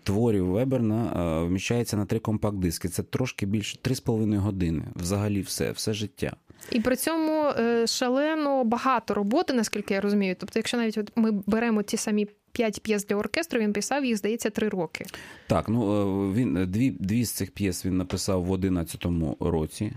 Творів 0.03 0.47
Веберна 0.47 1.12
вміщається 1.43 1.97
на 1.97 2.07
три 2.07 2.18
компакт-диски. 2.18 2.88
Це 2.88 3.03
трошки 3.03 3.47
більше 3.47 3.78
3,5 3.84 4.36
години. 4.36 4.82
Взагалі, 4.95 5.40
все, 5.40 5.70
все 5.70 5.93
життя. 5.93 6.36
І 6.70 6.80
при 6.80 6.97
цьому 6.97 7.45
шалено 7.86 8.64
багато 8.64 9.14
роботи, 9.14 9.53
наскільки 9.53 9.95
я 9.95 10.01
розумію. 10.01 10.36
Тобто, 10.38 10.59
якщо 10.59 10.76
навіть 10.76 10.99
от 10.99 11.12
ми 11.16 11.30
беремо 11.47 11.82
ті 11.82 11.97
самі 11.97 12.26
п'ять 12.53 12.80
п'єс 12.82 13.07
для 13.07 13.16
оркестру, 13.16 13.61
він 13.61 13.72
писав 13.72 14.05
їх, 14.05 14.16
здається, 14.16 14.50
три 14.50 14.68
роки. 14.68 15.05
Так, 15.46 15.68
ну 15.68 15.82
е, 16.30 16.34
він 16.34 16.57
е, 16.57 16.66
дві, 16.66 16.90
дві 16.90 17.24
з 17.24 17.30
цих 17.30 17.50
п'єс 17.50 17.86
він 17.86 17.96
написав 17.96 18.44
в 18.44 18.53
11-му 18.53 19.36
році. 19.40 19.92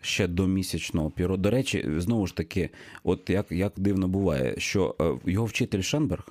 Ще 0.00 0.28
до 0.28 0.46
місячного 0.46 1.10
піро. 1.10 1.36
До 1.36 1.50
речі, 1.50 1.88
знову 1.96 2.26
ж 2.26 2.36
таки, 2.36 2.70
от 3.04 3.30
як, 3.30 3.46
як 3.52 3.72
дивно 3.76 4.08
буває, 4.08 4.54
що 4.58 4.94
е, 5.00 5.30
його 5.30 5.46
вчитель 5.46 5.82
Шенберг, 5.82 6.28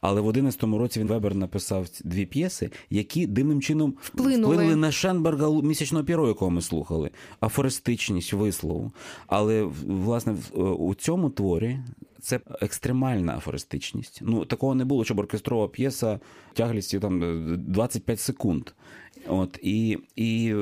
але 0.00 0.20
в 0.20 0.26
11-му 0.26 0.78
році 0.78 1.00
він 1.00 1.06
Вебер 1.06 1.34
написав 1.34 1.86
дві 2.04 2.26
п'єси, 2.26 2.70
які 2.90 3.26
дивним 3.26 3.62
чином 3.62 3.94
Вплинули. 4.02 4.54
вплинули 4.54 4.76
на 4.76 4.92
Шенберга 4.92 5.62
місячного 5.62 6.04
піро, 6.04 6.28
якого 6.28 6.50
ми 6.50 6.62
слухали. 6.62 7.10
Афористичність 7.40 8.32
вислову. 8.32 8.92
Але 9.26 9.62
власне 9.86 10.32
е, 10.56 10.58
у 10.60 10.94
цьому 10.94 11.30
творі 11.30 11.78
це 12.20 12.40
екстремальна 12.60 13.36
афористичність. 13.36 14.18
Ну 14.22 14.44
такого 14.44 14.74
не 14.74 14.84
було, 14.84 15.04
щоб 15.04 15.18
оркестрова 15.18 15.68
п'єса 15.68 16.20
тяглістю 16.54 17.00
там 17.00 17.22
е, 17.22 17.56
25 17.56 18.20
секунд. 18.20 18.70
От 19.28 19.58
і, 19.62 19.98
і 20.16 20.50
е, 20.50 20.54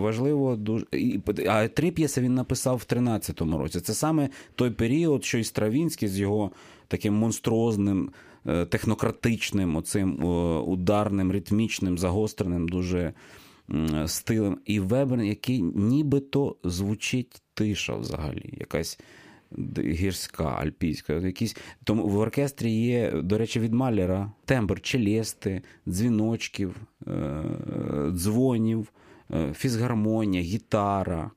важливо 0.00 0.56
дуже 0.56 0.86
і, 0.92 1.20
а 1.48 1.68
три 1.68 1.90
п'єси 1.90 2.20
він 2.20 2.34
написав 2.34 2.76
в 2.76 2.94
13-му 2.94 3.58
році. 3.58 3.80
Це 3.80 3.94
саме 3.94 4.28
той 4.54 4.70
період, 4.70 5.24
що 5.24 5.38
і 5.38 5.44
Стравінський 5.44 6.08
з 6.08 6.18
його 6.18 6.50
таким 6.88 7.14
монструозним, 7.14 8.10
е, 8.10 8.29
технократичним, 8.44 9.76
оцим 9.76 10.22
е, 10.22 10.58
ударним, 10.58 11.32
ритмічним, 11.32 11.98
загостреним, 11.98 12.68
дуже 12.68 13.12
стилем. 14.06 14.58
І 14.64 14.80
Вебер, 14.80 15.22
який 15.22 15.62
нібито 15.62 16.56
звучить 16.64 17.42
тиша 17.54 17.96
взагалі, 17.96 18.54
якась 18.58 18.98
гірська, 19.78 20.44
альпійська. 20.44 21.12
Якісь... 21.12 21.56
Тому 21.84 22.08
в 22.08 22.18
оркестрі 22.18 22.70
є, 22.70 23.10
до 23.10 23.38
речі, 23.38 23.60
від 23.60 23.72
Малера 23.72 24.32
тембр 24.44 24.80
челести, 24.80 25.62
дзвіночків, 25.88 26.76
е, 27.06 27.42
дзвонів. 28.10 28.92
е, 29.30 29.52
фізгармонія, 29.54 30.42
гітара. 30.42 31.30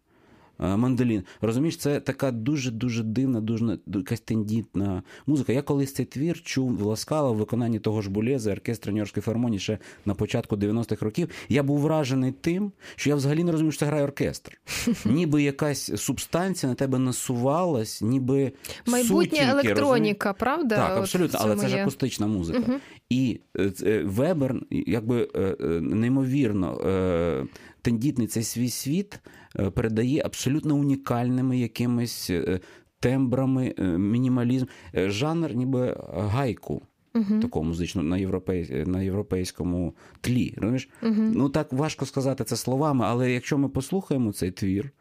Е, 0.59 0.77
Мандолін. 0.77 1.23
Розумієш, 1.41 1.77
це 1.77 1.99
така 1.99 2.31
дуже-дуже 2.31 3.03
дивна, 3.03 3.41
дуже 3.41 3.77
якась 3.87 4.19
тендітна 4.19 5.03
музика. 5.27 5.53
Я 5.53 5.61
колись 5.61 5.93
цей 5.93 6.05
твір 6.05 6.41
чув 6.41 6.81
Ласкала 6.81 7.31
в 7.31 7.35
виконанні 7.35 7.79
того 7.79 8.01
ж 8.01 8.09
Булєза, 8.09 8.51
оркестру 8.51 8.93
Нью-Йоркської 8.93 9.21
філармонії 9.21 9.59
ще 9.59 9.77
на 10.05 10.13
початку 10.13 10.55
90-х 10.55 11.05
років. 11.05 11.29
Я 11.49 11.63
був 11.63 11.79
вражений 11.79 12.31
тим, 12.31 12.71
що 12.95 13.09
я 13.09 13.15
взагалі 13.15 13.43
не 13.43 13.51
розумів, 13.51 13.73
що 13.73 13.79
це 13.79 13.85
грає 13.85 14.03
оркестр. 14.03 14.57
Ніби 15.05 15.43
якась 15.43 16.01
субстанція 16.01 16.69
на 16.69 16.75
тебе 16.75 16.99
насувалась, 16.99 18.01
ніби 18.01 18.51
Майбутня 18.85 19.37
сутінки, 19.37 19.45
електроніка, 19.51 20.33
правда? 20.33 20.75
Так, 20.75 20.97
абсолютно, 20.97 21.39
але 21.41 21.55
це 21.55 21.67
ж 21.67 21.77
акустична 21.77 22.27
музика. 22.27 22.79
І 23.09 23.39
е, 23.59 23.71
е, 23.83 24.03
Вебер, 24.03 24.55
якби 24.69 25.29
неймовірно 25.81 26.79
тендітний 27.83 28.27
цей 28.27 28.43
свій 28.43 28.69
світ 28.69 29.19
е, 29.59 29.69
передає 29.69 30.21
абсолютно 30.25 30.75
унікальними 30.75 31.57
якимись 31.57 32.29
е, 32.29 32.59
тембрами, 32.99 33.75
е, 33.79 33.83
мінімалізм. 33.83 34.65
Жанр, 34.93 35.53
ніби 35.55 35.97
гайку. 36.13 36.81
Такого 37.41 37.65
музичного 37.65 38.07
на, 38.07 38.17
європей... 38.17 38.83
на 38.85 39.01
європейському 39.01 39.95
тлі. 40.21 40.53
Розумієш? 40.57 40.89
Ну 41.17 41.49
так 41.49 41.73
важко 41.73 42.05
сказати 42.05 42.43
це 42.43 42.55
словами, 42.55 43.05
але 43.07 43.31
якщо 43.31 43.57
ми 43.57 43.69
послухаємо 43.69 44.33
цей 44.33 44.51
твір, 44.51 44.91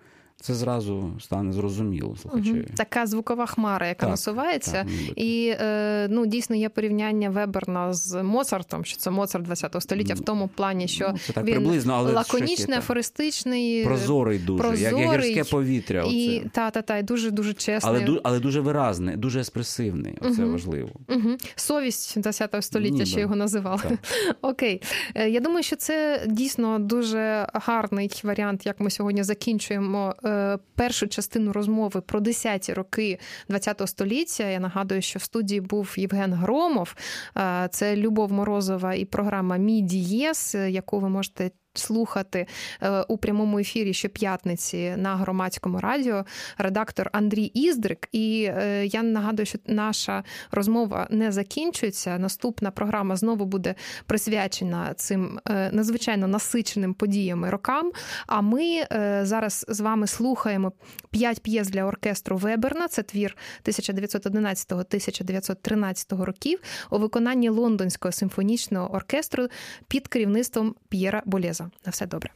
це 0.43 0.55
зразу 0.55 1.11
стане 1.21 1.53
зрозуміло 1.53 2.17
слухачеві. 2.23 2.67
Така 2.77 3.07
звукова 3.07 3.47
хмара, 3.47 3.89
яка 3.89 4.01
Так, 4.01 4.11
насувається. 4.11 4.73
так, 4.73 5.19
і 5.19 5.55
е, 5.61 6.07
ну, 6.11 6.27
дійсно 6.27 6.57
є 6.57 6.69
порівняння 6.69 7.31
Веберна 7.31 7.93
з 7.93 8.23
Моцартом, 8.23 8.85
що 8.85 8.97
це 8.99 9.11
Моцарт 9.11 9.47
ХХ 9.49 9.81
століття, 9.81 10.15
в 10.15 10.21
тому 10.21 10.49
плані, 10.49 10.89
що 10.89 11.09
Ну, 11.13 11.19
це 11.27 11.33
так 11.33 11.45
він 11.45 11.55
приблизно, 11.55 11.95
але 11.95 12.13
лаконічний, 12.13 12.79
афористичний, 12.79 13.85
Прозорий 13.85 14.39
дуже, 14.39 14.69
як, 14.69 14.99
як 14.99 15.23
гірське 15.23 15.45
повітря. 15.45 16.05
і 16.11 16.39
Оце. 16.39 16.49
та, 16.53 16.71
та, 16.71 16.83
та, 16.83 16.99
і 16.99 17.03
дуже 17.03 17.31
дуже 17.31 17.53
чесний. 17.55 18.05
Але, 18.07 18.21
але 18.25 18.41
дуже 18.41 18.61
виразний, 18.61 19.17
дуже 19.17 19.41
еспресивний. 19.41 20.19
Оце 20.21 20.45
важливо. 20.45 20.91
Угу. 21.09 21.29
Совість 21.57 22.19
ХХ 22.27 22.63
століття, 22.63 22.93
Ніби. 22.95 23.07
що 23.07 23.21
його 23.21 23.37
називали. 23.37 23.83
Окей. 24.43 24.83
Е, 25.15 25.31
Я 25.31 25.41
думаю, 25.41 25.63
що 25.63 25.77
це 25.77 26.25
дійсно 26.29 26.79
дуже 26.79 27.47
гарний 27.55 28.11
варіант, 28.25 28.67
як 28.67 28.81
ми 28.81 28.91
сьогодні 28.91 29.23
закінчуємо 29.23 30.15
е, 30.25 30.32
першу 30.75 31.09
частину 31.09 31.53
розмови 31.53 32.01
про 32.01 32.21
10-ті 32.21 32.73
роки 32.73 33.19
ХХ 33.51 33.87
століття. 33.89 34.45
Я 34.45 34.61
нагадую, 34.61 35.03
що 35.03 35.19
в 35.19 35.23
студії 35.23 35.61
був 35.61 35.95
Євген 35.97 36.33
Громов. 36.33 36.95
Е, 37.37 37.69
Це 37.71 37.97
Любов 37.97 38.33
Морозова 38.33 38.95
і 38.95 39.05
програма 39.05 39.57
Мій 39.57 39.81
Дієс, 39.81 40.55
е, 40.55 40.71
яку 40.71 40.99
ви 40.99 41.09
можете. 41.09 41.51
Слухати 41.75 42.47
е, 42.83 43.01
у 43.01 43.19
прямому 43.19 43.59
ефірі 43.59 43.93
щоп'ятниці 43.93 44.95
на 44.97 45.17
громадському 45.17 45.81
радіо 45.81 46.25
редактор 46.59 47.11
Андрій 47.13 47.45
Іздрик. 47.45 48.09
І 48.13 48.49
е, 48.49 48.87
я 48.87 49.03
нагадую, 49.03 49.47
що 49.47 49.59
наша 49.67 50.25
розмова 50.51 51.07
не 51.11 51.33
закінчується. 51.33 52.19
Наступна 52.19 52.71
програма 52.71 53.17
знову 53.17 53.45
буде 53.45 53.75
присвячена 54.07 54.95
цим 54.95 55.41
е, 55.49 55.71
надзвичайно 55.73 56.29
насиченим 56.29 56.95
подіями 56.95 57.51
рокам. 57.51 57.93
А 58.27 58.41
ми 58.41 58.87
зараз 59.23 59.65
з 59.69 59.81
вами 59.81 60.07
слухаємо 60.07 60.73
п'ять 61.11 61.41
п'єс 61.41 61.69
для 61.69 61.85
оркестру 61.85 62.37
Веберна. 62.37 62.89
Це 62.89 63.03
твір 63.03 63.37
1911-1913 63.65 66.25
років 66.25 66.61
у 66.91 66.99
виконанні 66.99 67.49
лондонського 67.49 68.13
симфонічного 68.13 68.95
оркестру 68.95 69.49
під 69.89 70.09
керівництвом 70.09 70.75
П'єра 70.89 71.23
Болеза. 71.65 71.81
На 71.85 71.93
все 71.93 72.07
добре. 72.07 72.31